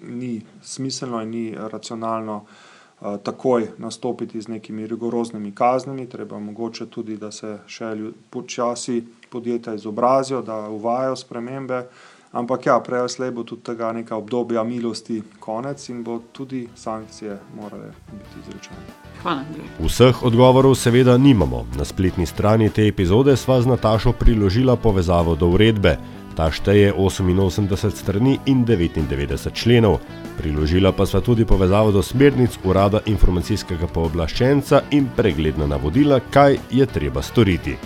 ni 0.06 0.38
smiselno 0.62 1.22
in 1.26 1.30
ni 1.30 1.44
racionalno 1.58 2.36
uh, 2.36 2.75
takoj 3.00 3.68
nastopiti 3.78 4.40
z 4.40 4.48
nekimi 4.48 4.86
rigoroznimi 4.86 5.52
kaznimi, 5.54 6.08
treba 6.08 6.38
mogoče 6.38 6.86
tudi, 6.86 7.16
da 7.16 7.30
se 7.30 7.58
še 7.66 7.92
počasi 8.30 9.04
podjetja 9.30 9.74
izobrazijo, 9.74 10.42
da 10.42 10.68
uvajajo 10.68 11.16
spremembe. 11.16 11.84
Ampak 12.32 12.66
ja, 12.66 12.80
prej 12.80 13.00
ali 13.00 13.08
slej 13.08 13.30
bo 13.30 13.42
tudi 13.48 13.62
tega 13.64 13.92
neka 13.92 14.16
obdobja 14.16 14.64
milosti 14.64 15.22
konec 15.40 15.88
in 15.88 16.02
bo 16.04 16.18
tudi 16.32 16.66
sankcije 16.74 17.38
morale 17.56 17.92
biti 18.12 18.42
izrečene. 18.42 18.82
Hvala. 19.22 19.44
Vseh 19.80 20.22
odgovorov 20.22 20.74
seveda 20.74 21.16
nimamo. 21.18 21.64
Na 21.78 21.84
spletni 21.84 22.26
strani 22.26 22.68
te 22.70 22.88
epizode 22.88 23.36
sva 23.36 23.60
z 23.62 23.66
Natašo 23.66 24.12
priložila 24.12 24.76
povezavo 24.76 25.34
do 25.34 25.48
uredbe. 25.48 25.96
Ta 26.36 26.50
šteje 26.52 26.92
88 26.92 27.90
strani 27.90 28.38
in 28.46 28.64
99 28.66 29.52
členov. 29.52 29.98
Priložila 30.36 30.92
pa 30.92 31.06
sva 31.06 31.20
tudi 31.20 31.44
povezavo 31.48 31.92
do 31.92 32.02
smernic 32.02 32.58
Urada 32.64 33.00
informacijskega 33.06 33.88
pooblaščenca 33.88 34.82
in 34.90 35.08
pregledna 35.16 35.66
navodila, 35.66 36.20
kaj 36.30 36.58
je 36.70 36.86
treba 36.86 37.22
storiti. 37.22 37.76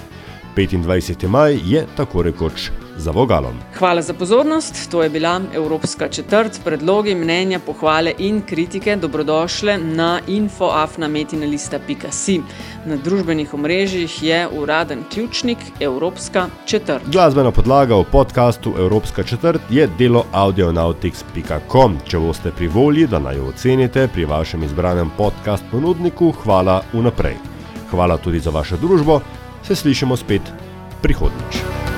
25. 0.57 1.29
maj 1.29 1.61
je 1.63 1.87
tako 1.97 2.23
rekoč 2.27 2.71
za 3.01 3.11
vogalom. 3.11 3.55
Hvala 3.79 4.03
za 4.03 4.15
pozornost. 4.15 4.91
To 4.91 5.03
je 5.03 5.09
bila 5.09 5.41
Evropska 5.55 6.09
četrt. 6.09 6.61
Predlogi, 6.65 7.15
mnenja, 7.15 7.59
pohvale 7.59 8.13
in 8.19 8.43
kritike 8.43 8.97
dobrodošle 8.97 9.79
na 9.79 10.21
infoafnametinalista.si. 10.27 12.41
Na 12.85 12.97
družbenih 12.97 13.55
omrežjih 13.55 14.23
je 14.23 14.49
uraden 14.49 15.05
ključnik 15.13 15.59
Evropska 15.81 16.47
četrt. 16.65 17.03
Glasbena 17.07 17.51
podlaga 17.51 17.97
v 17.97 18.05
podkastu 18.13 18.75
Evropska 18.79 19.23
četrt 19.23 19.61
je 19.71 19.89
delo 19.99 20.25
audionautics.com. 20.33 21.99
Če 22.07 22.19
boste 22.19 22.53
pri 22.57 22.69
volji, 22.69 23.07
da 23.07 23.19
naj 23.19 23.37
jo 23.37 23.49
ocenite 23.49 24.09
pri 24.09 24.25
vašem 24.25 24.63
izbranem 24.63 25.11
podcast 25.17 25.65
ponudniku, 25.71 26.33
hvala 26.45 26.83
vnaprej. 26.93 27.35
Hvala 27.91 28.17
tudi 28.17 28.41
za 28.41 28.51
vašo 28.51 28.77
družbo 28.77 29.21
se 29.63 29.77
slišimo 29.77 30.17
spet 30.17 30.43
prihodnjič. 31.03 31.89